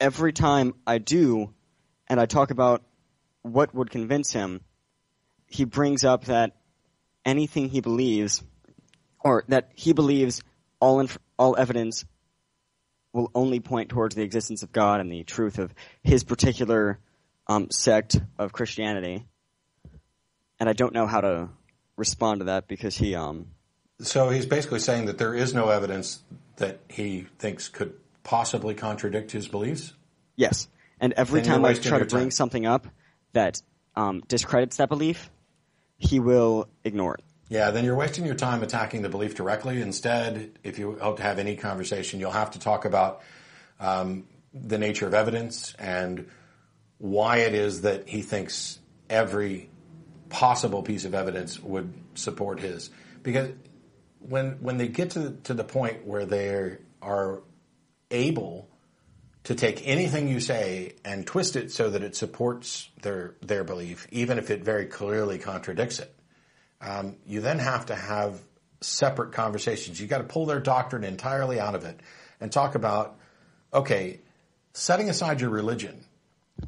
[0.00, 1.52] every time I do
[2.08, 2.82] and I talk about
[3.42, 4.60] what would convince him,
[5.46, 6.56] he brings up that
[7.24, 8.42] anything he believes
[9.22, 10.42] or that he believes
[10.80, 12.04] all inf- all evidence
[13.12, 16.98] will only point towards the existence of God and the truth of his particular
[17.48, 19.26] um, sect of Christianity.
[20.60, 21.48] And I don't know how to
[21.96, 23.46] respond to that because he, um,
[24.00, 26.20] So he's basically saying that there is no evidence
[26.56, 29.94] that he thinks could possibly contradict his beliefs.
[30.36, 30.68] yes.
[31.02, 32.30] And every Then time I try to bring time.
[32.30, 32.86] something up
[33.32, 33.62] that
[33.96, 35.30] um, discredits that belief,
[35.96, 37.24] he will ignore it.
[37.48, 39.82] Yeah, then you're wasting your time attacking the belief directly.
[39.82, 43.22] Instead, if you hope to have any conversation, you'll have to talk about
[43.80, 44.24] um,
[44.54, 46.28] the nature of evidence and
[46.98, 48.78] why it is that he thinks
[49.08, 49.68] every
[50.28, 52.90] possible piece of evidence would support his.
[53.24, 53.50] Because
[54.20, 57.42] when when they get to to the point where they are
[58.12, 58.69] able
[59.44, 64.06] to take anything you say and twist it so that it supports their their belief,
[64.10, 66.14] even if it very clearly contradicts it.
[66.80, 68.40] Um, you then have to have
[68.80, 70.00] separate conversations.
[70.00, 72.00] You got to pull their doctrine entirely out of it
[72.40, 73.18] and talk about,
[73.72, 74.20] okay,
[74.72, 76.04] setting aside your religion,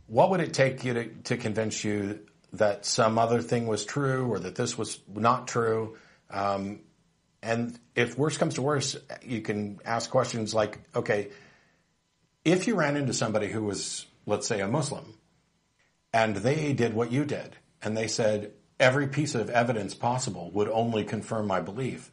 [0.06, 2.20] what would it take you to, to convince you
[2.54, 5.96] that some other thing was true or that this was not true?
[6.30, 6.80] Um,
[7.42, 11.30] and if worse comes to worse, you can ask questions like, okay,
[12.44, 15.14] if you ran into somebody who was, let's say, a Muslim,
[16.12, 20.68] and they did what you did, and they said, every piece of evidence possible would
[20.68, 22.10] only confirm my belief,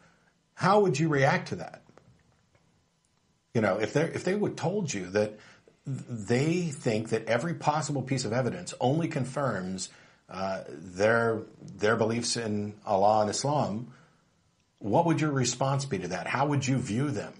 [0.53, 1.81] how would you react to that?
[3.53, 5.39] You know, if they if they would told you that
[5.85, 9.89] they think that every possible piece of evidence only confirms
[10.29, 13.91] uh, their their beliefs in Allah and Islam,
[14.77, 16.27] what would your response be to that?
[16.27, 17.33] How would you view them?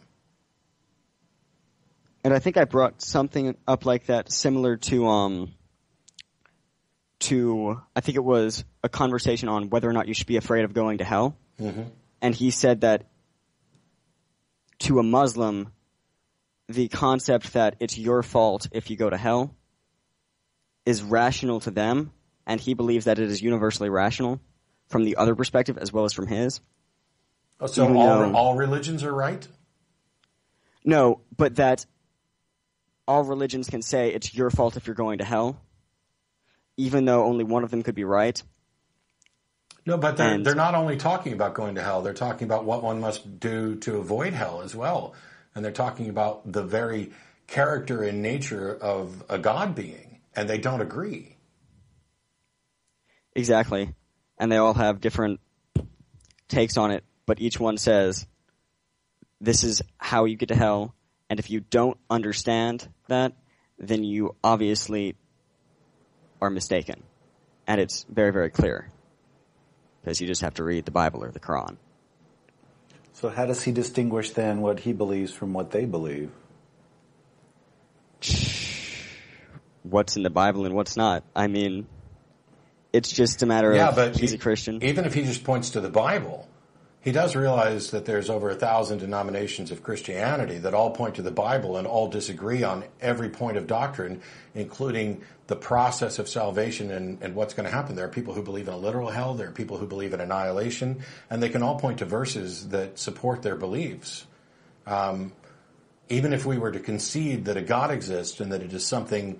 [2.23, 5.53] And I think I brought something up like that, similar to um,
[7.19, 10.65] to I think it was a conversation on whether or not you should be afraid
[10.65, 11.37] of going to hell.
[11.59, 11.83] Mm-hmm.
[12.21, 13.05] And he said that
[14.79, 15.71] to a Muslim,
[16.67, 19.55] the concept that it's your fault if you go to hell
[20.85, 22.11] is rational to them,
[22.45, 24.39] and he believes that it is universally rational
[24.87, 26.61] from the other perspective as well as from his.
[27.59, 29.47] Oh, so Even all, though- all religions are right?
[30.83, 31.85] No, but that
[33.09, 35.59] all religions can say it's your fault if you're going to hell,
[36.77, 38.41] even though only one of them could be right.
[39.83, 42.65] No, but they're, And- they're not only talking about going to hell, they're talking about
[42.65, 45.15] what one must do to avoid hell as well.
[45.55, 47.11] And they're talking about the very
[47.47, 51.35] character and nature of a God being, and they don't agree.
[53.35, 53.95] Exactly.
[54.37, 55.39] And they all have different
[56.47, 58.27] takes on it, but each one says,
[59.41, 60.93] this is how you get to hell,
[61.27, 63.33] and if you don't understand that,
[63.77, 65.15] then you obviously
[66.41, 67.03] are mistaken.
[67.67, 68.89] And it's very, very clear.
[70.01, 71.77] Because you just have to read the Bible or the Quran.
[73.13, 76.31] So how does he distinguish then what he believes from what they believe?
[79.83, 81.23] What's in the Bible and what's not.
[81.33, 81.87] I mean,
[82.91, 84.83] it's just a matter yeah, of but he's a Christian.
[84.83, 86.49] Even if he just points to the Bible,
[87.01, 91.21] he does realize that there's over a thousand denominations of Christianity that all point to
[91.21, 94.21] the Bible and all disagree on every point of doctrine,
[94.53, 97.95] including the process of salvation and, and what's going to happen.
[97.95, 99.33] There are people who believe in a literal hell.
[99.33, 102.99] There are people who believe in annihilation, and they can all point to verses that
[102.99, 104.25] support their beliefs.
[104.85, 105.31] Um,
[106.09, 109.39] even if we were to concede that a God exists and that it is something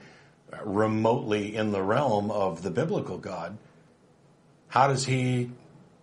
[0.64, 3.58] remotely in the realm of the biblical God,
[4.70, 5.52] how does he,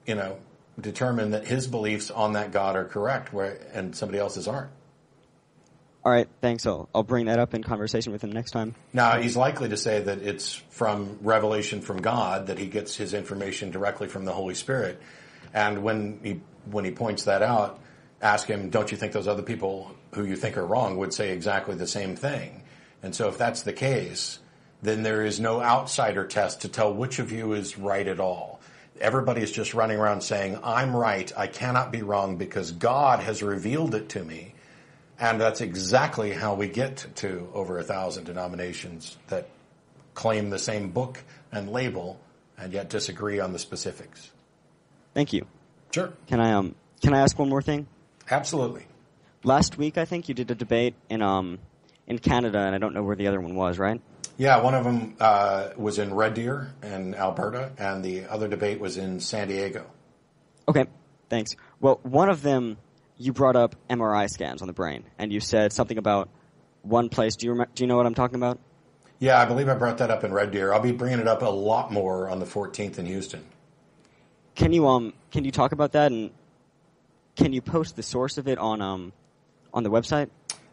[0.07, 0.39] you know,
[0.81, 4.71] determine that his beliefs on that God are correct where and somebody else's aren't?
[6.05, 6.65] All right, thanks.
[6.67, 8.77] I'll, I'll bring that up in conversation with him next time.
[8.93, 13.13] Now, he's likely to say that it's from revelation from God, that he gets his
[13.13, 15.03] information directly from the Holy Spirit.
[15.53, 17.81] And when he, when he points that out,
[18.23, 21.33] ask him, don't you think those other people who you think are wrong would say
[21.33, 22.63] exactly the same thing?
[23.03, 24.39] And so if that's the case,
[24.83, 28.56] then there is no outsider test to tell which of you is right at all.
[29.01, 33.43] Everybody is just running around saying, I'm right, I cannot be wrong because God has
[33.43, 34.55] revealed it to me.
[35.19, 39.49] And that's exactly how we get to over a thousand denominations that
[40.15, 41.23] claim the same book
[41.53, 42.21] and label
[42.59, 44.31] and yet disagree on the specifics.
[45.15, 45.47] Thank you.
[45.93, 46.13] Sure.
[46.27, 47.87] Can I um can I ask one more thing?
[48.31, 48.87] Absolutely.
[49.45, 51.59] Last week, I think you did a debate in um
[52.07, 53.79] in Canada, and I don't know where the other one was.
[53.79, 54.01] Right?
[54.39, 58.81] Yeah, one of them uh, was in Red Deer in Alberta, and the other debate
[58.81, 59.87] was in San Diego.
[60.69, 60.87] Okay.
[61.29, 61.57] Thanks.
[61.81, 62.77] Well, one of them
[63.17, 66.29] you brought up MRI scans on the brain, and you said something about
[66.83, 67.37] one place.
[67.37, 68.59] Do you remember, do you know what I'm talking about?
[69.19, 70.73] Yeah, I believe I brought that up in Red Deer.
[70.73, 73.45] I'll be bringing it up a lot more on the 14th in Houston.
[74.55, 76.31] Can you um can you talk about that and
[77.37, 79.13] can you post the source of it on um
[79.73, 80.31] on the website?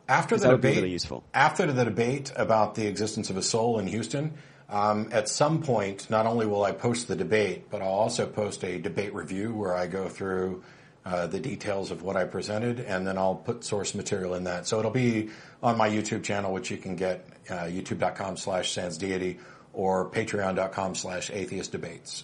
[0.08, 1.24] After the that would be debate, really useful.
[1.34, 4.34] after the debate about the existence of a soul in Houston,
[4.70, 8.64] um, at some point, not only will I post the debate, but I'll also post
[8.64, 10.64] a debate review where I go through
[11.06, 14.68] uh, the details of what I presented, and then I'll put source material in that.
[14.68, 15.30] So it'll be
[15.62, 19.39] on my YouTube channel, which you can get uh, youtube.com slash sansdeity
[19.74, 22.24] or patreon.com slash atheist debates.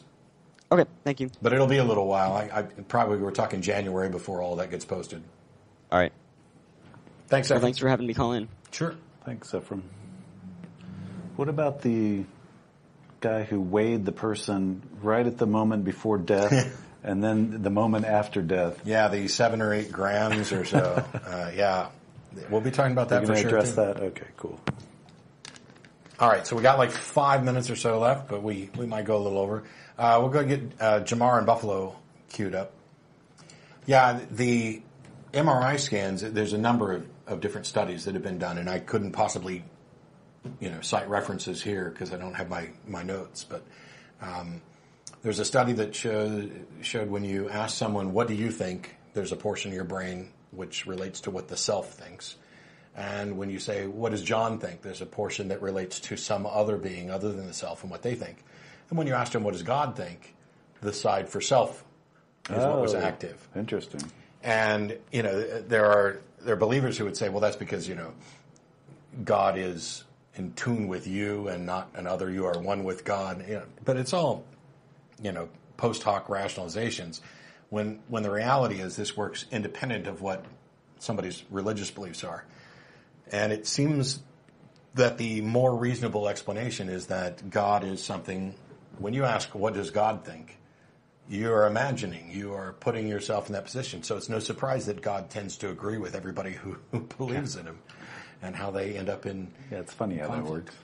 [0.72, 1.30] Okay, thank you.
[1.42, 2.34] But it'll be a little while.
[2.34, 5.24] I, I probably we're talking January before all that gets posted.
[5.92, 6.14] All right.
[7.30, 8.48] Thanks, Well, thanks for having me call in.
[8.72, 8.96] Sure.
[9.26, 9.84] Thanks, Ephraim.
[11.36, 12.26] What about the
[13.22, 18.06] guy who weighed the person right at the moment before death, And then the moment
[18.06, 18.82] after death.
[18.86, 21.06] Yeah, the seven or eight grams or so.
[21.26, 21.90] uh, yeah,
[22.50, 23.58] we'll be talking about that for going to sure.
[23.58, 23.76] address too.
[23.76, 24.00] that?
[24.02, 24.60] Okay, cool.
[26.20, 29.06] All right, so we got like five minutes or so left, but we, we might
[29.06, 29.64] go a little over.
[29.98, 31.96] Uh, we'll go get uh, Jamar and Buffalo
[32.30, 32.74] queued up.
[33.86, 34.82] Yeah, the
[35.34, 38.80] MRI scans, there's a number of, of different studies that have been done, and I
[38.80, 39.64] couldn't possibly,
[40.60, 43.64] you know, cite references here because I don't have my, my notes, but
[44.22, 44.62] um,
[45.22, 49.32] there's a study that showed, showed when you ask someone, what do you think, there's
[49.32, 52.36] a portion of your brain which relates to what the self thinks.
[52.96, 54.82] And when you say, what does John think?
[54.82, 58.02] There's a portion that relates to some other being other than the self and what
[58.02, 58.44] they think.
[58.90, 60.36] And when you asked him, what does God think?
[60.82, 61.84] The side for self
[62.50, 63.48] is what was Oh, active.
[63.56, 64.02] Interesting.
[64.44, 67.96] And, you know, there are, there are believers who would say, well, that's because, you
[67.96, 68.14] know,
[69.24, 70.04] God is
[70.36, 72.30] in tune with you and not another.
[72.32, 73.46] You are one with God.
[73.48, 74.46] You know, but it's all,
[75.22, 77.22] you know, post hoc rationalizations.
[77.70, 80.46] When, when the reality is this works independent of what
[80.98, 82.46] somebody's religious beliefs are.
[83.32, 84.22] And it seems
[84.96, 88.56] that the more reasonable explanation is that God is something,
[88.98, 90.58] when you ask, what does God think?
[91.30, 94.02] You're imagining, you are putting yourself in that position.
[94.02, 97.66] So it's no surprise that God tends to agree with everybody who, who believes in
[97.66, 97.80] him
[98.42, 99.52] and how they end up in.
[99.72, 100.76] Yeah, it's funny how that works.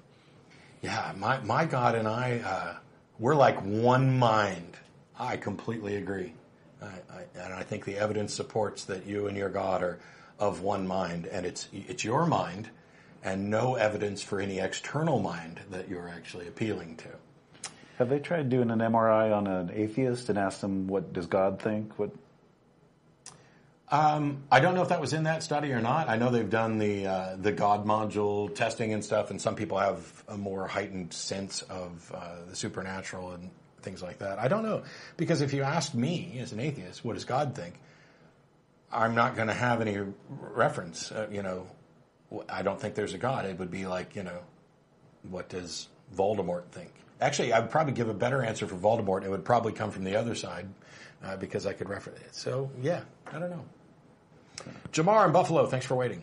[0.82, 2.76] Yeah, my, my God and I, uh,
[3.18, 4.78] we're like one mind.
[5.18, 6.34] I completely agree.
[6.80, 10.00] I, I, and I think the evidence supports that you and your God are
[10.38, 12.70] of one mind, and it's, it's your mind
[13.24, 17.10] and no evidence for any external mind that you're actually appealing to.
[17.98, 21.62] Have they tried doing an MRI on an atheist and asked them what does God
[21.62, 21.98] think?
[21.98, 22.12] What?
[23.90, 26.10] Um, I don't know if that was in that study or not.
[26.10, 29.78] I know they've done the uh, the God module testing and stuff, and some people
[29.78, 33.50] have a more heightened sense of uh, the supernatural and
[33.82, 34.40] things like that.
[34.40, 34.84] I don't know
[35.16, 37.76] because if you ask me as an atheist, what does God think?
[38.92, 39.98] I'm not going to have any
[40.30, 41.12] reference.
[41.12, 41.68] Uh, you know,
[42.50, 43.46] I don't think there's a God.
[43.46, 44.40] It would be like, you know,
[45.30, 46.92] what does Voldemort think?
[47.26, 49.24] Actually, I would probably give a better answer for Voldemort.
[49.24, 50.68] It would probably come from the other side
[51.24, 52.36] uh, because I could reference it.
[52.36, 53.02] So, yeah,
[53.34, 53.66] I don't know.
[54.92, 56.22] Jamar in Buffalo, thanks for waiting.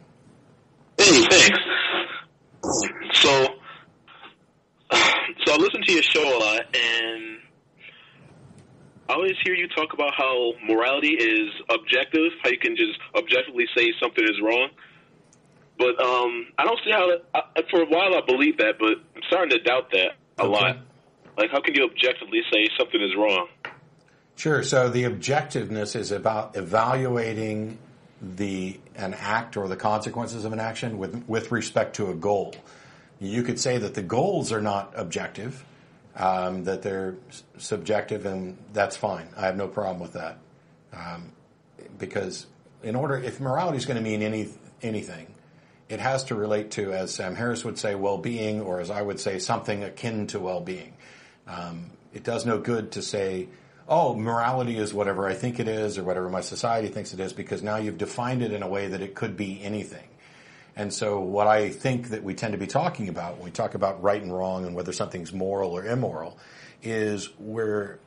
[0.98, 1.58] Hey, thanks.
[3.14, 3.46] So,
[4.92, 7.38] so I listen to your show a lot, and
[9.08, 13.66] I always hear you talk about how morality is objective, how you can just objectively
[13.76, 14.68] say something is wrong.
[15.78, 17.08] But um, I don't see how.
[17.08, 20.42] That, I, for a while, I believed that, but I'm starting to doubt that a
[20.44, 20.52] Okay.
[20.52, 20.76] lot.
[21.36, 23.48] Like, how can you objectively say something is wrong?
[24.36, 24.62] Sure.
[24.62, 27.78] So the objectiveness is about evaluating
[28.20, 32.54] the an act or the consequences of an action with with respect to a goal.
[33.20, 35.64] You could say that the goals are not objective,
[36.16, 37.16] um, that they're
[37.58, 39.28] subjective, and that's fine.
[39.36, 40.38] I have no problem with that,
[40.92, 41.32] um,
[41.98, 42.46] because
[42.82, 44.48] in order, if morality is going to mean any
[44.82, 45.34] anything,
[45.88, 49.20] it has to relate to, as Sam Harris would say, well-being, or as I would
[49.20, 50.91] say, something akin to well-being.
[51.46, 53.48] Um, it does no good to say,
[53.88, 57.32] oh, morality is whatever I think it is or whatever my society thinks it is
[57.32, 60.08] because now you've defined it in a way that it could be anything.
[60.76, 63.74] And so what I think that we tend to be talking about when we talk
[63.74, 66.38] about right and wrong and whether something's moral or immoral
[66.82, 67.98] is we're,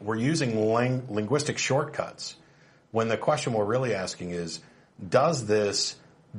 [0.00, 2.36] we're using ling- linguistic shortcuts
[2.90, 4.60] when the question we're really asking is,
[5.06, 5.96] does this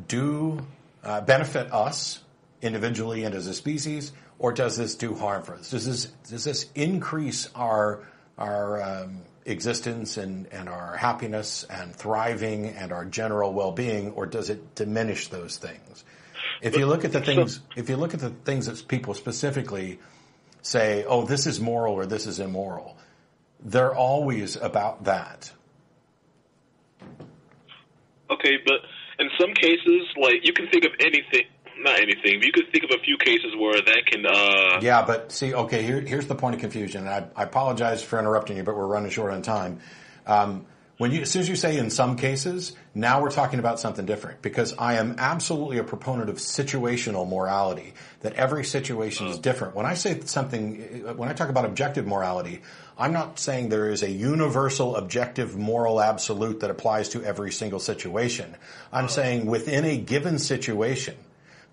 [0.07, 0.65] do
[1.03, 2.19] uh, benefit us
[2.61, 5.71] individually and as a species, or does this do harm for us?
[5.71, 8.03] Does this does this increase our
[8.37, 14.25] our um, existence and, and our happiness and thriving and our general well being, or
[14.25, 16.03] does it diminish those things?
[16.61, 19.99] If you look at the things, if you look at the things that people specifically
[20.61, 22.97] say, "Oh, this is moral" or "This is immoral,"
[23.59, 25.51] they're always about that.
[28.29, 28.81] Okay, but
[29.19, 31.45] in some cases, like you can think of anything,
[31.81, 34.25] not anything, but you could think of a few cases where that can.
[34.25, 37.07] uh Yeah, but see, okay, here, here's the point of confusion.
[37.07, 39.79] And I, I apologize for interrupting you, but we're running short on time.
[40.25, 40.65] Um,
[40.97, 44.07] when you, as soon as you say in some cases, now we're talking about something
[44.07, 49.75] different because I am absolutely a proponent of situational morality, that every situation is different.
[49.75, 52.61] When I say something, when I talk about objective morality,
[52.97, 57.79] I'm not saying there is a universal objective moral absolute that applies to every single
[57.79, 58.55] situation.
[58.91, 61.15] I'm saying within a given situation,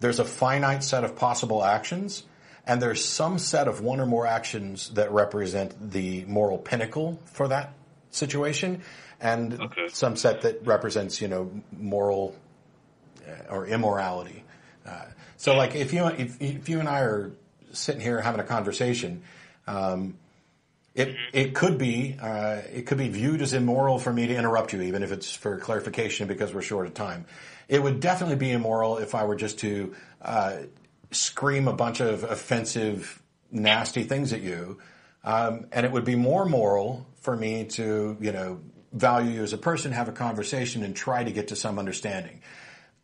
[0.01, 2.25] there's a finite set of possible actions
[2.67, 7.49] and there's some set of one or more actions that represent the moral pinnacle for
[7.49, 7.73] that
[8.11, 8.83] situation
[9.21, 9.89] and Okay.
[9.89, 12.35] some set that represents you know moral
[13.27, 14.45] uh, or immorality
[14.87, 15.05] uh,
[15.37, 17.33] so like if you if, if you and I are
[17.73, 19.23] sitting here having a conversation
[19.67, 20.15] um,
[20.95, 24.73] It it could be uh, it could be viewed as immoral for me to interrupt
[24.73, 27.25] you, even if it's for clarification because we're short of time.
[27.69, 30.57] It would definitely be immoral if I were just to uh,
[31.11, 34.79] scream a bunch of offensive, nasty things at you,
[35.23, 38.61] um, and it would be more moral for me to you know
[38.93, 42.41] value you as a person, have a conversation, and try to get to some understanding.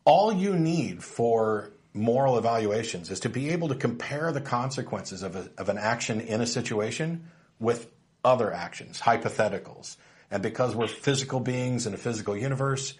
[0.05, 5.35] All you need for moral evaluations is to be able to compare the consequences of,
[5.35, 7.25] a, of an action in a situation
[7.59, 7.89] with
[8.23, 9.97] other actions, hypotheticals.
[10.29, 12.93] And because we're physical beings in a physical universe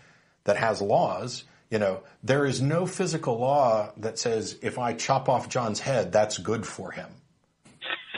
[0.43, 5.29] that has laws, you know, there is no physical law that says if I chop
[5.29, 7.07] off John's head, that's good for him.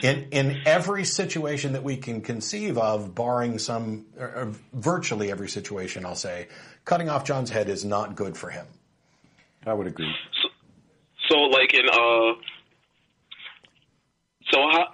[0.01, 6.05] In, in every situation that we can conceive of, barring some, or virtually every situation,
[6.05, 6.47] I'll say,
[6.83, 8.65] cutting off John's head is not good for him.
[9.65, 10.11] I would agree.
[10.41, 10.49] So,
[11.29, 12.33] so like in, uh,
[14.51, 14.85] so how,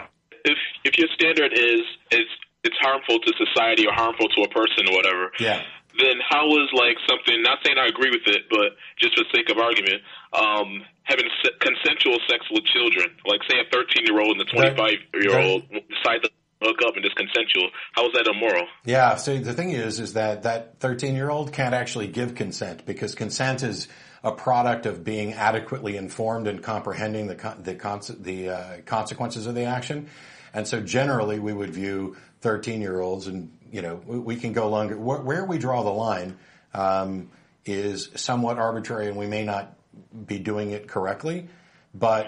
[0.46, 1.82] if if your standard is
[2.12, 2.26] is
[2.64, 5.64] it's harmful to society or harmful to a person or whatever, Yeah.
[6.00, 7.42] Then how is like something?
[7.44, 10.02] Not saying I agree with it, but just for sake of argument,
[10.34, 14.50] um, having se- consensual sex with children, like say a thirteen year old and a
[14.50, 16.30] twenty five year old decide to
[16.62, 17.70] hook up and it's consensual.
[17.94, 18.68] How is that immoral?
[18.86, 19.16] Yeah.
[19.16, 23.16] So the thing is, is that that 13 year old can't actually give consent because
[23.16, 23.88] consent is
[24.24, 29.48] a product of being adequately informed and comprehending the con- the, conse- the uh, consequences
[29.48, 30.10] of the action.
[30.54, 34.70] And so generally we would view 13 year olds and, you know, we, can go
[34.70, 34.98] longer.
[34.98, 36.38] Where, where we draw the line,
[36.74, 37.30] um,
[37.66, 39.78] is somewhat arbitrary and we may not
[40.26, 41.48] be doing it correctly,
[41.94, 42.28] but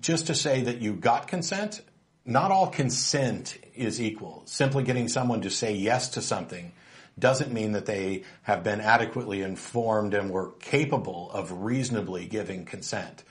[0.00, 1.80] just to say that you got consent,
[2.24, 4.42] not all consent is equal.
[4.46, 6.72] Simply getting someone to say yes to something
[7.18, 13.24] doesn't mean that they have been adequately informed and were capable of reasonably giving consent.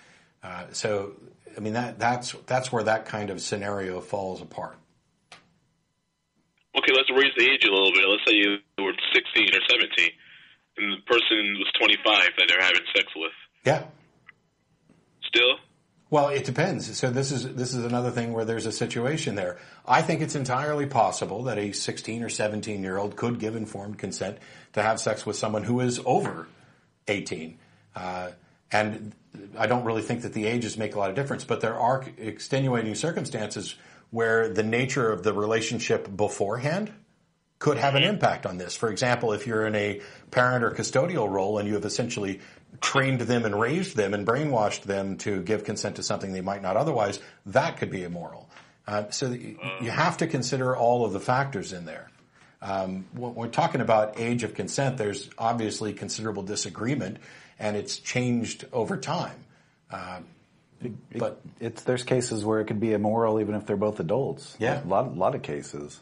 [0.43, 1.13] Uh, so,
[1.55, 4.77] I mean that that's that's where that kind of scenario falls apart.
[6.77, 8.03] Okay, let's raise the age a little bit.
[8.07, 10.11] Let's say you were sixteen or seventeen,
[10.77, 13.31] and the person was twenty five that they're having sex with.
[13.63, 13.85] Yeah.
[15.23, 15.55] Still,
[16.09, 16.97] Well, it depends.
[16.97, 19.57] So this is this is another thing where there's a situation there.
[19.87, 23.97] I think it's entirely possible that a 16 or 17 year old could give informed
[23.97, 24.37] consent
[24.73, 26.47] to have sex with someone who is over
[27.07, 27.57] 18.
[27.95, 28.31] Uh,
[28.71, 29.13] and
[29.57, 32.03] I don't really think that the ages make a lot of difference, but there are
[32.17, 33.75] extenuating circumstances
[34.15, 36.89] where the nature of the relationship beforehand
[37.59, 38.73] could have an impact on this.
[38.73, 39.99] For example, if you're in a
[40.31, 42.39] parent or custodial role and you have essentially
[42.79, 46.61] trained them and raised them and brainwashed them to give consent to something they might
[46.61, 48.49] not otherwise, that could be immoral.
[48.87, 52.09] Uh, so you have to consider all of the factors in there.
[52.61, 57.17] Um, when we're talking about age of consent, there's obviously considerable disagreement,
[57.59, 59.43] and it's changed over time.
[59.91, 60.21] Uh,
[61.15, 64.55] but It's there's cases where it could be immoral even if they're both adults.
[64.59, 64.83] Yeah.
[64.83, 65.99] a lot, lot of cases.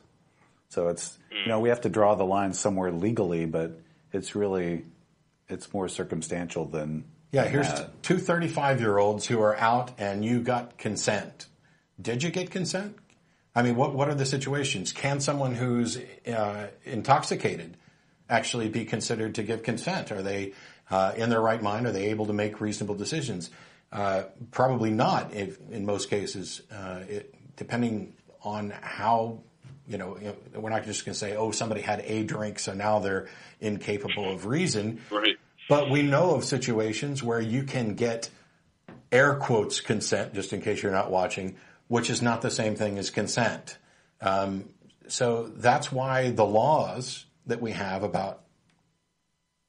[0.70, 3.80] So it's you know we have to draw the line somewhere legally, but
[4.12, 4.84] it's really
[5.50, 8.02] it's more circumstantial than Yeah, than here's that.
[8.04, 11.48] two 35 year olds who are out and you got consent.
[12.02, 12.96] Did you get consent?
[13.56, 14.92] I mean, what, what are the situations?
[14.92, 17.78] Can someone who's uh, intoxicated
[18.28, 20.12] actually be considered to give consent?
[20.12, 20.54] Are they
[20.90, 21.86] uh, in their right mind?
[21.86, 23.52] Are they able to make reasonable decisions?
[23.94, 29.40] Uh, probably not if, in most cases, uh, it, depending on how,
[29.88, 32.58] you know, you know, we're not just going to say, oh, somebody had a drink,
[32.58, 33.30] so now they're
[33.62, 35.00] incapable of reason.
[35.12, 35.38] right?
[35.70, 38.32] But we know of situations where you can get
[39.12, 41.56] air quotes consent, just in case you're not watching,
[41.88, 43.78] which is not the same thing as consent.
[44.22, 44.70] Um,
[45.08, 48.44] so that's why the laws that we have about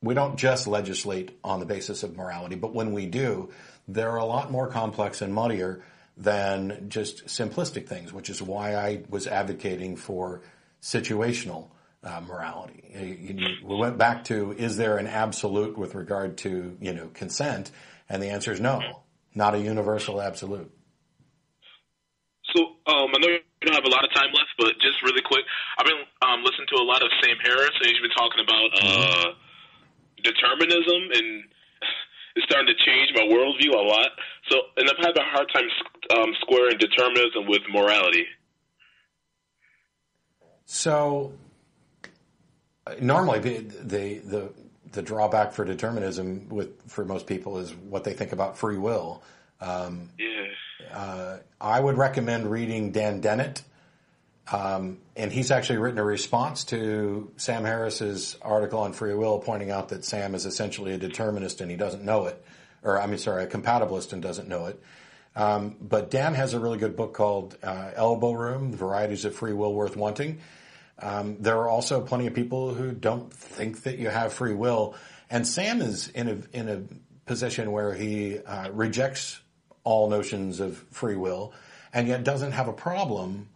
[0.04, 3.50] we don't just legislate on the basis of morality, but when we do,
[3.88, 5.82] they're a lot more complex and muddier
[6.16, 10.42] than just simplistic things, which is why I was advocating for
[10.80, 11.68] situational
[12.02, 12.84] uh, morality.
[12.94, 17.70] You- We went back to is there an absolute with regard to you know consent,
[18.08, 19.02] and the answer is no,
[19.34, 20.70] not a universal absolute.
[22.54, 25.22] So um, I know you don't have a lot of time left, but just really
[25.22, 25.44] quick,
[25.78, 28.68] I've been um, listening to a lot of Sam Harris, and he's been talking about
[28.78, 29.32] uh,
[30.22, 31.44] determinism, and
[32.34, 34.08] it's starting to change my worldview a lot.
[34.50, 35.68] So, and I've had a hard time
[36.18, 38.26] um, squaring determinism with morality.
[40.66, 41.32] So
[43.00, 44.52] normally the, the the
[44.92, 49.22] the drawback for determinism with for most people is what they think about free will.
[49.60, 50.96] Um, Yeah.
[50.96, 53.62] uh, I would recommend reading Dan Dennett,
[54.52, 59.70] um, and he's actually written a response to Sam Harris's article on free will, pointing
[59.70, 62.44] out that Sam is essentially a determinist and he doesn't know it,
[62.82, 64.82] or I mean, sorry, a compatibilist and doesn't know it.
[65.36, 69.34] Um, but Dan has a really good book called uh, Elbow Room: The Varieties of
[69.34, 70.40] Free Will Worth Wanting.
[70.98, 74.94] Um, there are also plenty of people who don't think that you have free will,
[75.30, 76.82] and Sam is in a in a
[77.26, 79.40] position where he uh, rejects
[79.82, 81.52] all notions of free will,
[81.92, 83.48] and yet doesn't have a problem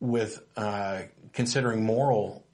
[0.00, 2.44] with uh, considering moral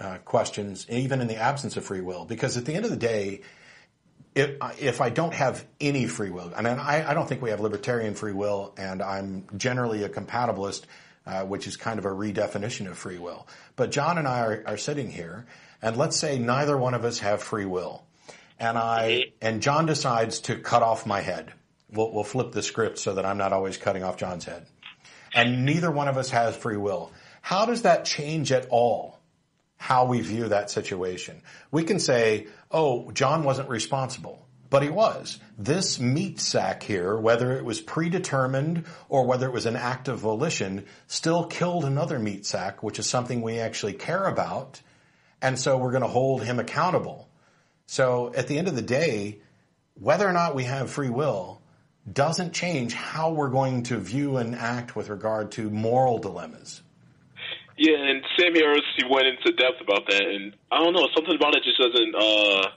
[0.00, 2.24] uh, questions, even in the absence of free will.
[2.24, 3.42] Because at the end of the day,
[4.34, 7.50] if, if I don't have any free will, I mean, I, I don't think we
[7.50, 10.82] have libertarian free will, and I'm generally a compatibilist,
[11.26, 13.46] uh, which is kind of a redefinition of free will.
[13.76, 15.46] But John and I are, are sitting here,
[15.80, 18.04] and let's say neither one of us have free will,
[18.58, 21.52] and I and John decides to cut off my head.
[21.90, 24.66] We'll, we'll flip the script so that I'm not always cutting off John's head,
[25.34, 27.12] and neither one of us has free will.
[27.42, 29.14] How does that change at all
[29.84, 31.42] how we view that situation.
[31.70, 35.38] We can say, oh, John wasn't responsible, but he was.
[35.58, 40.20] This meat sack here, whether it was predetermined or whether it was an act of
[40.20, 44.80] volition, still killed another meat sack, which is something we actually care about.
[45.42, 47.28] And so we're going to hold him accountable.
[47.84, 49.40] So at the end of the day,
[50.00, 51.60] whether or not we have free will
[52.10, 56.82] doesn't change how we're going to view and act with regard to moral dilemmas.
[57.76, 61.34] Yeah, and Sam Harris he went into depth about that, and I don't know, something
[61.34, 62.68] about it just doesn't uh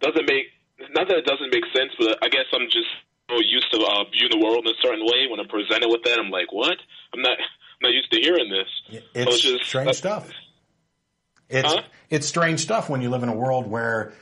[0.00, 0.46] doesn't make
[0.94, 2.88] not that it doesn't make sense, but I guess I'm just
[3.28, 5.26] so used to uh, viewing the world in a certain way.
[5.30, 6.76] When I'm presented with that, I'm like, what?
[7.14, 9.02] I'm not I'm not used to hearing this.
[9.14, 10.30] It's, so it's just, strange uh, stuff.
[11.48, 11.82] It's Huh?
[12.10, 14.12] it's strange stuff when you live in a world where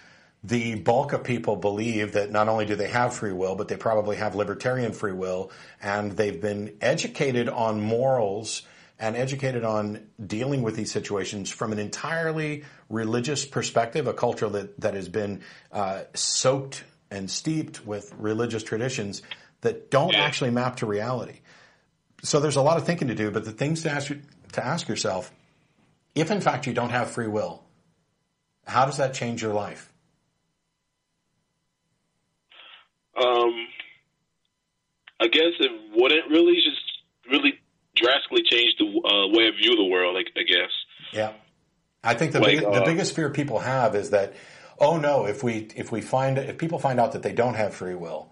[0.44, 3.76] the bulk of people believe that not only do they have free will, but they
[3.76, 5.50] probably have libertarian free will,
[5.82, 8.62] and they've been educated on morals
[9.00, 14.80] and educated on dealing with these situations from an entirely religious perspective, a culture that,
[14.80, 15.40] that has been
[15.72, 19.22] uh, soaked and steeped with religious traditions
[19.60, 21.40] that don't actually map to reality.
[22.22, 24.12] So there's a lot of thinking to do, but the things to ask,
[24.52, 25.32] to ask yourself,
[26.14, 27.62] if in fact you don't have free will,
[28.66, 29.92] how does that change your life?
[33.20, 33.66] Um,
[35.20, 36.80] I guess it wouldn't really just
[37.30, 37.58] really
[37.94, 40.16] drastically change the uh, way I view the world.
[40.16, 40.70] I, I guess.
[41.12, 41.32] Yeah.
[42.02, 44.34] I think the, Like, big, uh, the biggest fear people have is that,
[44.78, 47.74] oh no, if we if we find if people find out that they don't have
[47.74, 48.30] free will,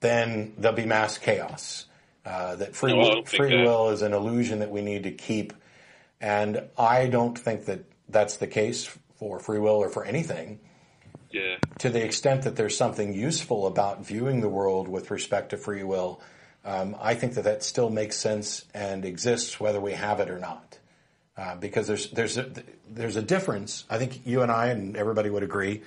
[0.00, 1.86] then there'll be mass chaos.
[2.24, 3.64] Uh, that free No, don't think free that.
[3.64, 5.52] will is an illusion that we need to keep,
[6.20, 10.60] and I don't think that that's the case for free will or for anything.
[11.32, 11.56] Yeah.
[11.78, 15.82] To the extent that there's something useful about viewing the world with respect to free
[15.82, 16.20] will,
[16.64, 20.38] um, I think that that still makes sense and exists whether we have it or
[20.38, 20.78] not.
[21.34, 22.52] Uh, because there's there's a,
[22.90, 23.84] there's a difference.
[23.88, 25.82] I think you and I and everybody would agree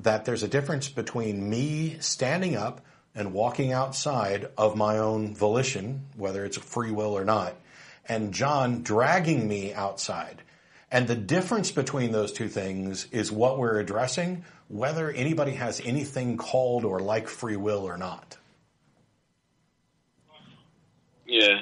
[0.00, 2.82] that there's a difference between me standing up
[3.14, 7.54] and walking outside of my own volition, whether it's free will or not,
[8.06, 10.42] and John dragging me outside.
[10.90, 16.38] And the difference between those two things is what we're addressing, whether anybody has anything
[16.38, 18.38] called or like free will or not.
[21.28, 21.60] Yeah,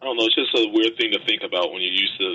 [0.00, 0.24] I don't know.
[0.28, 2.30] It's just a weird thing to think about when you're used to.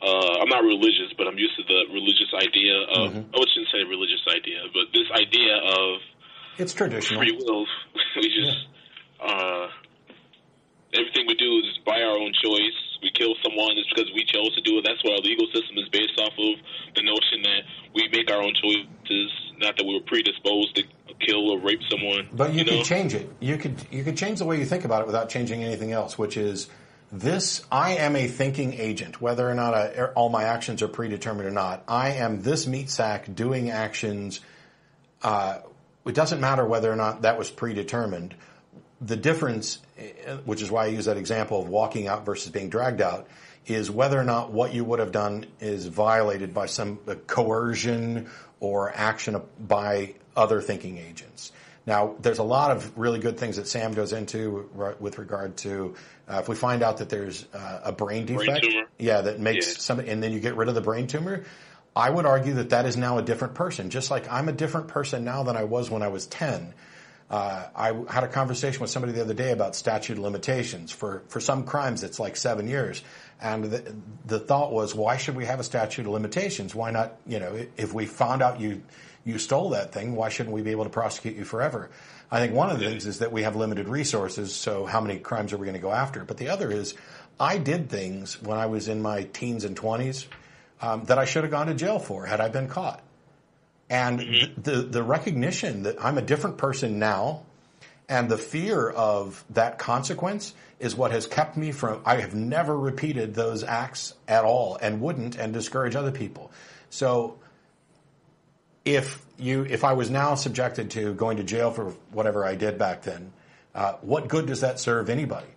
[0.00, 3.10] Uh, I'm not religious, but I'm used to the religious idea of.
[3.10, 3.34] Mm-hmm.
[3.34, 5.98] I shouldn't say religious idea, but this idea of
[6.58, 7.18] It's traditional.
[7.18, 7.66] free will.
[8.16, 8.62] we just
[9.18, 9.66] uh,
[10.94, 12.78] everything we do is by our own choice.
[13.02, 14.84] We kill someone just because we chose to do it.
[14.84, 16.54] That's what our legal system is based off of.
[16.94, 17.62] The notion that
[17.94, 20.82] we make our own choices, not that we were predisposed to
[21.20, 22.28] kill or rape someone.
[22.32, 22.78] But you, know?
[22.78, 23.30] could change it.
[23.40, 26.18] You could you could change the way you think about it without changing anything else,
[26.18, 26.68] which is
[27.10, 31.48] this I am a thinking agent, whether or not I, all my actions are predetermined
[31.48, 31.84] or not.
[31.88, 34.40] I am this meat sack doing actions.
[35.22, 35.58] Uh,
[36.06, 38.34] it doesn't matter whether or not that was predetermined.
[39.00, 39.78] The difference,
[40.44, 43.26] which is why I use that example of walking out versus being dragged out,
[43.66, 48.28] is whether or not what you would have done is violated by some uh, coercion
[48.60, 51.52] or action by other thinking agents.
[51.86, 55.56] Now, there's a lot of really good things that Sam goes into right, with regard
[55.58, 55.94] to
[56.28, 58.84] uh, if we find out that there's uh, a brain Brain defect, tumor.
[58.98, 59.78] yeah, that makes Yeah.
[59.78, 61.44] some, and then you get rid of the brain tumor.
[61.96, 64.88] I would argue that that is now a different person, just like I'm a different
[64.88, 66.74] person now than I was when I was 10.
[67.30, 70.92] Uh, I had a conversation with somebody the other day about statute of limitations.
[70.92, 73.02] For, for some crimes, it's like seven years.
[73.40, 73.94] And the,
[74.24, 76.74] the thought was, why should we have a statute of limitations?
[76.74, 78.82] Why not, you know, if we found out you,
[79.24, 81.90] you stole that thing, why shouldn't we be able to prosecute you forever?
[82.30, 85.18] I think one of the things is that we have limited resources, so how many
[85.18, 86.24] crimes are we going to go after?
[86.24, 86.94] But the other is,
[87.38, 90.26] I did things when I was in my teens and 20s
[90.80, 93.02] um, that I should have gone to jail for had I been caught.
[93.90, 97.44] And th- the the recognition that I'm a different person now,
[98.08, 102.76] And the fear of that consequence is what has kept me from, I have never
[102.76, 106.50] repeated those acts at all and wouldn't and discourage other people.
[106.88, 107.38] So
[108.86, 112.78] if you, if I was now subjected to going to jail for whatever I did
[112.78, 113.32] back then,
[113.74, 115.48] uh, what good does that serve anybody?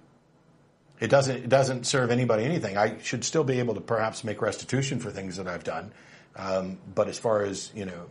[0.99, 2.77] It doesn't, it doesn't serve anybody anything.
[2.77, 5.93] I should still be able to perhaps make restitution for things that I've done.
[6.35, 8.07] Um, but as far as, you know,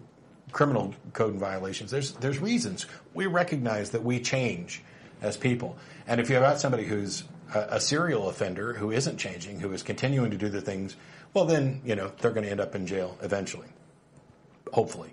[0.53, 2.87] criminal code violations, there's, there's reasons.
[3.15, 4.83] We recognize that we change
[5.23, 5.77] as people.
[6.07, 7.25] And if you have got somebody who's
[7.55, 10.97] a, a serial offender who isn't changing, who is continuing to do the things,
[11.35, 13.69] well then, you know, they're going to end up in jail eventually.
[14.73, 15.13] Hopefully.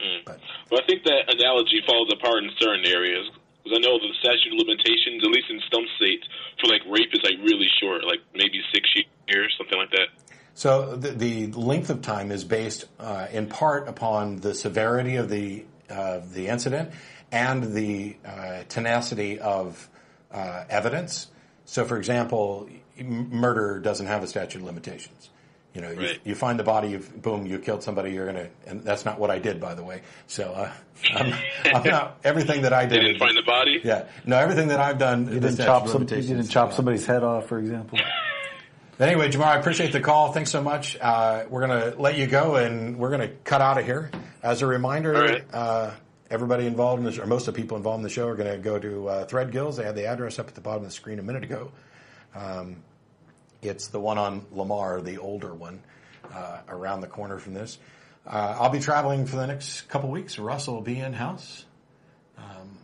[0.00, 0.22] Hmm.
[0.24, 0.40] But.
[0.70, 3.30] Well, I think that analogy falls apart in certain areas.
[3.64, 6.24] Because I know the statute of limitations, at least in some states,
[6.60, 8.88] for like rape is like really short, like maybe six
[9.28, 10.08] years, something like that.
[10.58, 15.28] So the, the length of time is based uh, in part upon the severity of
[15.28, 16.90] the uh, the incident
[17.30, 19.88] and the uh, tenacity of
[20.32, 21.28] uh, evidence.
[21.64, 22.68] So, for example,
[22.98, 25.30] murder doesn't have a statute of limitations.
[25.74, 26.14] You know, right.
[26.14, 28.10] you, you, find the body, you boom, you killed somebody.
[28.10, 30.02] You're gonna, and that's not what I did, by the way.
[30.26, 30.72] So, uh,
[31.14, 31.34] I'm,
[31.72, 32.96] I'm, not everything that I did.
[32.96, 33.80] You didn't find the body.
[33.84, 35.32] Yeah, no, everything that I've done.
[35.32, 36.02] You didn't chop some.
[36.02, 38.00] You didn't chop somebody's head off, for example.
[39.00, 40.32] anyway, Jamar, I appreciate the call.
[40.32, 40.96] Thanks so much.
[41.00, 44.10] Uh, we're gonna let you go, and we're gonna cut out of here.
[44.42, 45.44] As a reminder, right.
[45.52, 45.90] uh,
[46.30, 48.50] everybody involved in this, or most of the people involved in the show, are going
[48.50, 49.76] to go to uh, Threadgills.
[49.76, 51.72] They had the address up at the bottom of the screen a minute ago.
[52.34, 52.82] Um,
[53.62, 55.82] it's the one on Lamar, the older one,
[56.32, 57.78] uh, around the corner from this.
[58.26, 60.38] Uh, I'll be traveling for the next couple weeks.
[60.38, 61.64] Russell will be in house.
[62.36, 62.77] Um,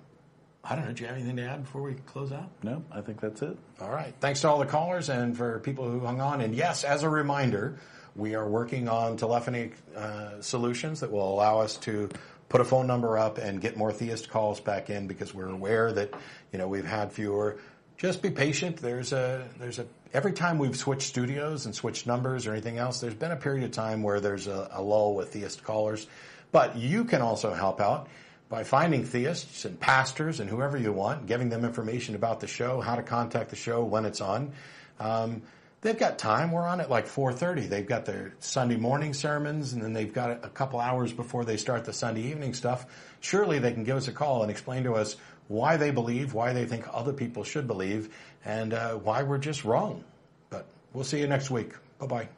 [0.64, 0.92] I don't know.
[0.92, 2.50] Do you have anything to add before we close out?
[2.62, 3.56] No, I think that's it.
[3.80, 4.14] All right.
[4.20, 6.40] Thanks to all the callers and for people who hung on.
[6.40, 7.78] And yes, as a reminder,
[8.16, 12.08] we are working on telephony uh, solutions that will allow us to
[12.48, 15.92] put a phone number up and get more theist calls back in because we're aware
[15.92, 16.14] that
[16.52, 17.58] you know we've had fewer.
[17.96, 18.78] Just be patient.
[18.78, 23.00] There's a there's a every time we've switched studios and switched numbers or anything else,
[23.00, 26.06] there's been a period of time where there's a, a lull with theist callers.
[26.52, 28.08] But you can also help out
[28.48, 32.80] by finding theists and pastors and whoever you want, giving them information about the show,
[32.80, 34.52] how to contact the show when it's on.
[35.00, 35.42] Um,
[35.80, 36.52] they've got time.
[36.52, 37.68] We're on at like 4:30.
[37.68, 41.56] They've got their Sunday morning sermons, and then they've got a couple hours before they
[41.56, 42.86] start the Sunday evening stuff.
[43.20, 45.16] Surely they can give us a call and explain to us
[45.48, 48.14] why they believe, why they think other people should believe,
[48.44, 50.04] and uh, why we're just wrong.
[50.50, 51.72] But we'll see you next week.
[51.98, 52.28] Bye bye.